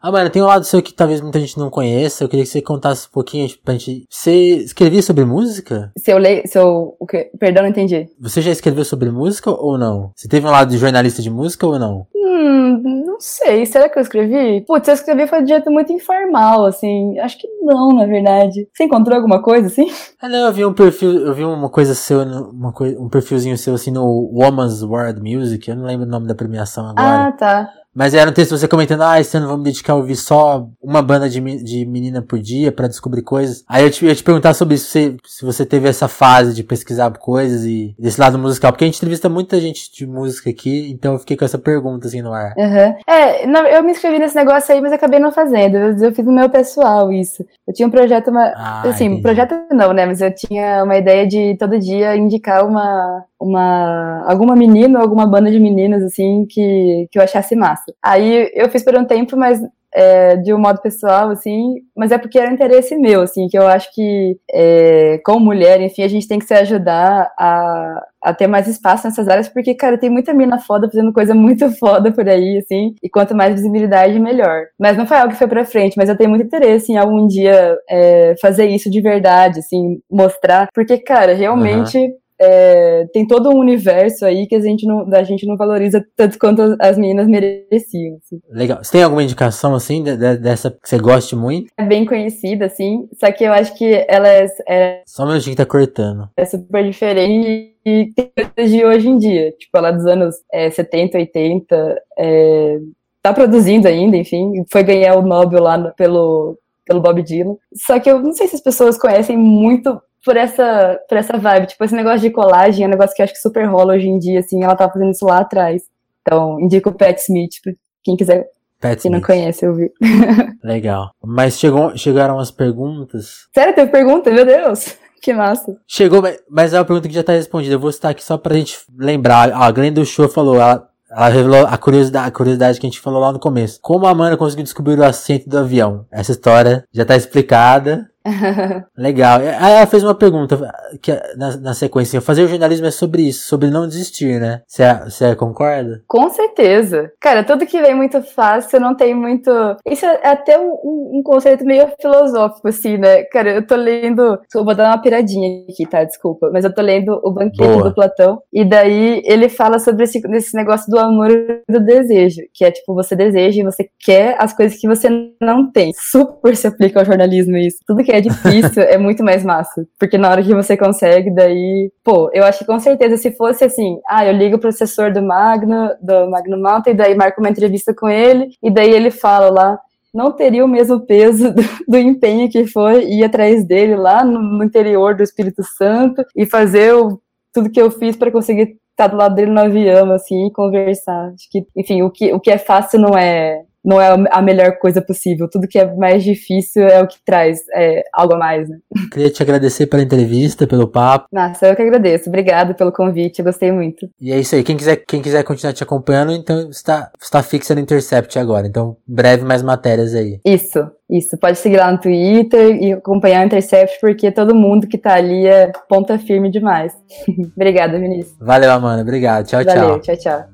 [0.00, 2.24] Ah, mano, tem um lado seu que talvez muita gente não conheça.
[2.24, 4.06] Eu queria que você contasse um pouquinho tipo, pra gente.
[4.10, 5.92] Você escrevia sobre música?
[5.98, 7.30] Se eu leio, se eu, o quê?
[7.38, 8.08] Perdão, não entendi.
[8.20, 10.12] Você já escreveu sobre música ou não?
[10.16, 12.06] Você teve um lado de jornalista de música ou não?
[12.14, 13.64] Hum, não sei.
[13.66, 14.62] Será que eu escrevi?
[14.62, 17.18] Putz, eu escrevi foi de jeito muito informal, assim.
[17.20, 18.66] Acho que não, na verdade.
[18.72, 19.86] Você encontrou alguma coisa, assim?
[20.20, 23.56] Ah, não, eu vi um perfil, eu vi uma coisa seu, uma coi- um perfilzinho
[23.58, 25.68] seu assim no Woman's World Music.
[25.68, 27.28] Eu não lembro o nome da premiação agora.
[27.28, 27.70] Ah, tá.
[27.94, 30.66] Mas era um texto você comentando, ah, esse ano vou me dedicar a ouvir só
[30.82, 33.62] uma banda de, de menina por dia pra descobrir coisas.
[33.68, 36.54] Aí eu te, eu ia te perguntar sobre isso, se, se você teve essa fase
[36.54, 40.48] de pesquisar coisas e desse lado musical, porque a gente entrevista muita gente de música
[40.48, 42.54] aqui, então eu fiquei com essa pergunta assim no ar.
[42.58, 42.94] Aham.
[43.06, 45.76] É, não, eu me inscrevi nesse negócio aí, mas acabei não fazendo.
[45.76, 47.44] Eu, eu fiz no meu pessoal isso.
[47.68, 49.22] Eu tinha um projeto, uma, Ah, assim, entendi.
[49.22, 50.06] projeto não, né?
[50.06, 55.26] Mas eu tinha uma ideia de todo dia indicar uma, uma alguma menina ou alguma
[55.26, 57.92] banda de meninas, assim, que, que eu achasse massa.
[58.02, 59.60] Aí eu fiz por um tempo, mas
[59.94, 63.66] é, de um modo pessoal, assim, mas é porque era interesse meu, assim, que eu
[63.66, 68.46] acho que, é, como mulher, enfim, a gente tem que se ajudar a, a ter
[68.46, 72.26] mais espaço nessas áreas, porque, cara, tem muita mina foda fazendo coisa muito foda por
[72.28, 74.64] aí, assim, e quanto mais visibilidade, melhor.
[74.78, 77.26] Mas não foi algo que foi pra frente, mas eu tenho muito interesse em algum
[77.26, 81.98] dia é, fazer isso de verdade, assim, mostrar, porque, cara, realmente.
[81.98, 86.04] Uhum é, tem todo um universo aí que a gente não, a gente não valoriza
[86.16, 88.16] tanto quanto as meninas mereciam.
[88.16, 88.40] Assim.
[88.50, 88.82] Legal.
[88.82, 91.70] Você tem alguma indicação, assim, de, de, dessa que você goste muito?
[91.78, 94.46] É bem conhecida, assim, só que eu acho que ela é...
[94.68, 96.28] é Só minutinho que tá cortando.
[96.36, 99.52] É super diferente e tem coisas de hoje em dia.
[99.52, 102.78] Tipo, ela dos anos é, 70, 80, é,
[103.22, 107.56] tá produzindo ainda, enfim, foi ganhar o Nobel lá no, pelo, pelo Bob Dylan.
[107.74, 111.66] Só que eu não sei se as pessoas conhecem muito por essa, por essa vibe.
[111.66, 114.08] Tipo, esse negócio de colagem é um negócio que eu acho que super rola hoje
[114.08, 115.82] em dia, assim, ela tava fazendo isso lá atrás.
[116.22, 117.72] Então, indico o Pat Smith, pra
[118.02, 118.48] quem quiser.
[118.80, 119.12] Pat quem Smith.
[119.12, 119.90] não conhece, eu vi.
[120.62, 121.10] Legal.
[121.24, 123.48] Mas chegou, chegaram as perguntas.
[123.52, 124.30] Sério, teve pergunta?
[124.30, 124.96] Meu Deus.
[125.20, 125.76] Que massa.
[125.86, 126.20] Chegou,
[126.50, 127.76] mas é uma pergunta que já tá respondida.
[127.76, 129.52] Eu vou citar aqui só pra gente lembrar.
[129.52, 133.00] a Glenn do Show falou, ela, ela revelou a curiosidade, a curiosidade que a gente
[133.00, 133.78] falou lá no começo.
[133.82, 136.06] Como a Amanda conseguiu descobrir o assento do avião?
[136.10, 138.10] Essa história já tá explicada.
[138.96, 139.40] Legal.
[139.40, 140.58] Aí ela fez uma pergunta
[141.00, 142.20] que na, na sequência.
[142.20, 144.62] Fazer o jornalismo é sobre isso, sobre não desistir, né?
[144.66, 146.02] Você concorda?
[146.06, 147.10] Com certeza.
[147.20, 149.50] Cara, tudo que vem muito fácil não tem muito.
[149.86, 153.22] Isso é até um, um conceito meio filosófico, assim, né?
[153.24, 154.38] Cara, eu tô lendo.
[154.54, 156.04] Eu vou dar uma piradinha aqui, tá?
[156.04, 156.50] Desculpa.
[156.52, 157.84] Mas eu tô lendo o banquete Boa.
[157.84, 158.40] do Platão.
[158.52, 162.42] E daí ele fala sobre esse, esse negócio do amor e do desejo.
[162.52, 165.08] Que é tipo, você deseja e você quer as coisas que você
[165.40, 165.92] não tem.
[165.94, 167.78] Super se aplica ao jornalismo isso.
[167.86, 169.86] Tudo que que é difícil, é muito mais massa.
[169.98, 171.90] Porque na hora que você consegue, daí.
[172.04, 175.22] Pô, eu acho que com certeza se fosse assim, ah, eu ligo pro assessor do
[175.22, 179.78] Magno, do Magno Mountain, daí marco uma entrevista com ele, e daí ele fala lá
[180.14, 184.42] não teria o mesmo peso do, do, empenho que foi ir atrás dele lá no,
[184.42, 187.18] no interior do Espírito Santo e fazer o,
[187.50, 191.32] tudo que eu fiz para conseguir estar do lado dele no avião, assim, e conversar.
[191.32, 194.78] Acho que, enfim, o que, o que é fácil não é não é a melhor
[194.78, 195.48] coisa possível.
[195.50, 198.78] Tudo que é mais difícil é o que traz é, algo a mais, né?
[199.10, 201.26] Queria te agradecer pela entrevista, pelo papo.
[201.32, 202.28] Nossa, eu que agradeço.
[202.28, 204.08] Obrigado pelo convite, gostei muito.
[204.20, 204.62] E é isso aí.
[204.62, 208.66] Quem quiser, quem quiser continuar te acompanhando, então está, está fixa no Intercept agora.
[208.66, 210.40] Então, breve mais matérias aí.
[210.44, 210.78] Isso,
[211.10, 211.36] isso.
[211.38, 215.46] Pode seguir lá no Twitter e acompanhar o Intercept, porque todo mundo que tá ali
[215.46, 216.92] é ponta firme demais.
[217.56, 218.36] Obrigada, Vinícius.
[218.40, 219.02] Valeu, Amanda.
[219.02, 219.46] Obrigado.
[219.46, 219.88] Tchau, Valeu, tchau.
[219.88, 220.51] Valeu, tchau, tchau.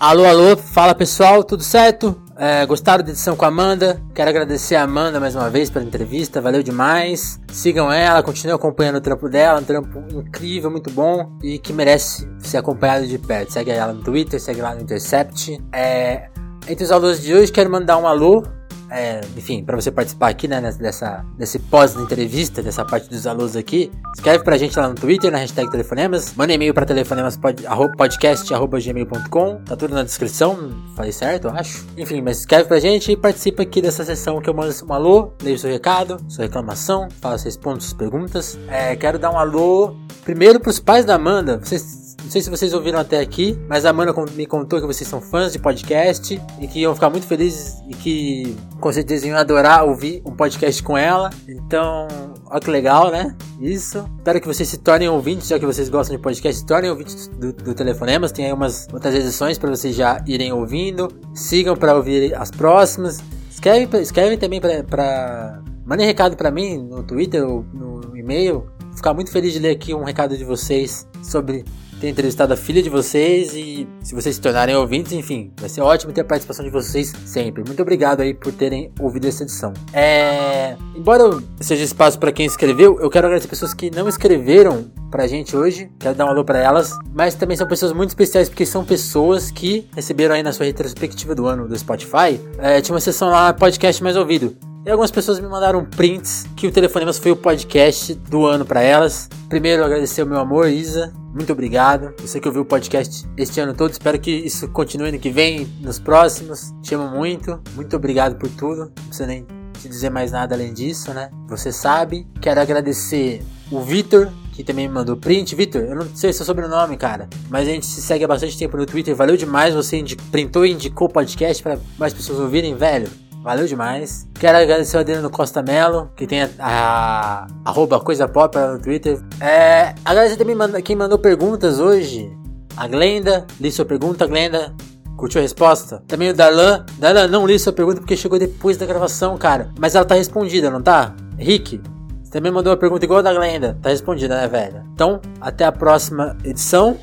[0.00, 2.22] Alô, alô, fala pessoal, tudo certo?
[2.36, 4.00] É, gostaram da edição com a Amanda?
[4.14, 7.40] Quero agradecer a Amanda mais uma vez pela entrevista, valeu demais.
[7.48, 12.30] Sigam ela, continuem acompanhando o trampo dela, um trampo incrível, muito bom e que merece
[12.38, 13.52] ser acompanhado de perto.
[13.52, 15.60] Segue ela no Twitter, segue lá no Intercept.
[15.72, 16.28] É,
[16.68, 18.44] entre os alunos de hoje, quero mandar um alô
[18.90, 23.90] é, enfim, para você participar aqui, né, dessa, desse pós-entrevista, dessa parte dos alunos aqui,
[24.14, 29.94] escreve pra gente lá no Twitter, na hashtag telefonemas, manda e-mail pra telefonemas.podcast.gmail.com, tá tudo
[29.94, 31.86] na descrição, falei certo, eu acho.
[31.96, 35.32] Enfim, mas escreve pra gente e participa aqui dessa sessão que eu mando um alô,
[35.42, 38.58] leio seu recado, sua reclamação, fala seus pontos, suas perguntas.
[38.68, 42.74] É, quero dar um alô primeiro pros pais da Amanda, vocês não sei se vocês
[42.74, 46.66] ouviram até aqui, mas a Amanda me contou que vocês são fãs de podcast e
[46.66, 50.98] que iam ficar muito felizes e que com certeza iam adorar ouvir um podcast com
[50.98, 51.30] ela.
[51.48, 52.06] Então,
[52.46, 53.34] olha que legal, né?
[53.60, 54.04] Isso.
[54.18, 57.28] Espero que vocês se tornem ouvintes, já que vocês gostam de podcast, se tornem ouvintes
[57.28, 58.30] do, do Telefonemas.
[58.30, 61.08] Tem aí umas outras edições para vocês já irem ouvindo.
[61.34, 63.20] Sigam para ouvir as próximas.
[63.50, 65.62] Escreve, escreve também para.
[65.86, 68.66] Mandem recado para mim no Twitter ou no e-mail.
[68.94, 71.64] Ficar muito feliz de ler aqui um recado de vocês sobre
[72.00, 75.80] ter entrevistado a filha de vocês e se vocês se tornarem ouvintes, enfim, vai ser
[75.80, 77.62] ótimo ter a participação de vocês sempre.
[77.64, 79.72] Muito obrigado aí por terem ouvido essa edição.
[79.92, 80.76] É...
[80.94, 81.24] Embora
[81.60, 85.90] seja espaço para quem escreveu, eu quero agradecer pessoas que não escreveram pra gente hoje.
[85.98, 89.50] Quero dar um alô para elas, mas também são pessoas muito especiais porque são pessoas
[89.50, 92.40] que receberam aí na sua retrospectiva do ano do Spotify.
[92.58, 94.56] É, tinha uma sessão lá, podcast mais ouvido.
[94.86, 98.80] E algumas pessoas me mandaram prints que o Telefonemas foi o podcast do ano para
[98.80, 99.28] elas.
[99.48, 101.12] Primeiro, agradecer o meu amor, Isa.
[101.34, 102.14] Muito obrigado.
[102.20, 103.90] Você que ouviu o podcast este ano todo.
[103.90, 106.72] Espero que isso continue ano que vem, nos próximos.
[106.80, 107.60] Te amo muito.
[107.74, 108.86] Muito obrigado por tudo.
[108.96, 109.46] Não precisa nem
[109.78, 111.30] te dizer mais nada além disso, né?
[111.48, 112.26] Você sabe.
[112.40, 115.54] Quero agradecer o Vitor, que também me mandou print.
[115.54, 118.76] Vitor, eu não sei seu sobrenome, cara, mas a gente se segue há bastante tempo
[118.76, 119.14] no Twitter.
[119.14, 119.74] Valeu demais.
[119.74, 123.27] Você printou e indicou o podcast para mais pessoas ouvirem, velho.
[123.48, 124.28] Valeu demais.
[124.34, 129.18] Quero agradecer o Adriano Costa Melo, que tem a, a, a coisa pop no Twitter.
[129.40, 132.30] É, agradecer também quem mandou perguntas hoje.
[132.76, 134.74] A Glenda, li sua pergunta, Glenda.
[135.16, 136.04] Curtiu a resposta?
[136.06, 136.84] Também o Darlan.
[136.98, 139.70] Darlan, não li sua pergunta porque chegou depois da gravação, cara.
[139.78, 141.16] Mas ela tá respondida, não tá?
[141.38, 141.80] Rick,
[142.22, 143.78] você também mandou uma pergunta igual a da Glenda.
[143.80, 144.84] Tá respondida, né, velho?
[144.92, 146.98] Então, até a próxima edição.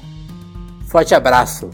[0.90, 1.72] Forte abraço.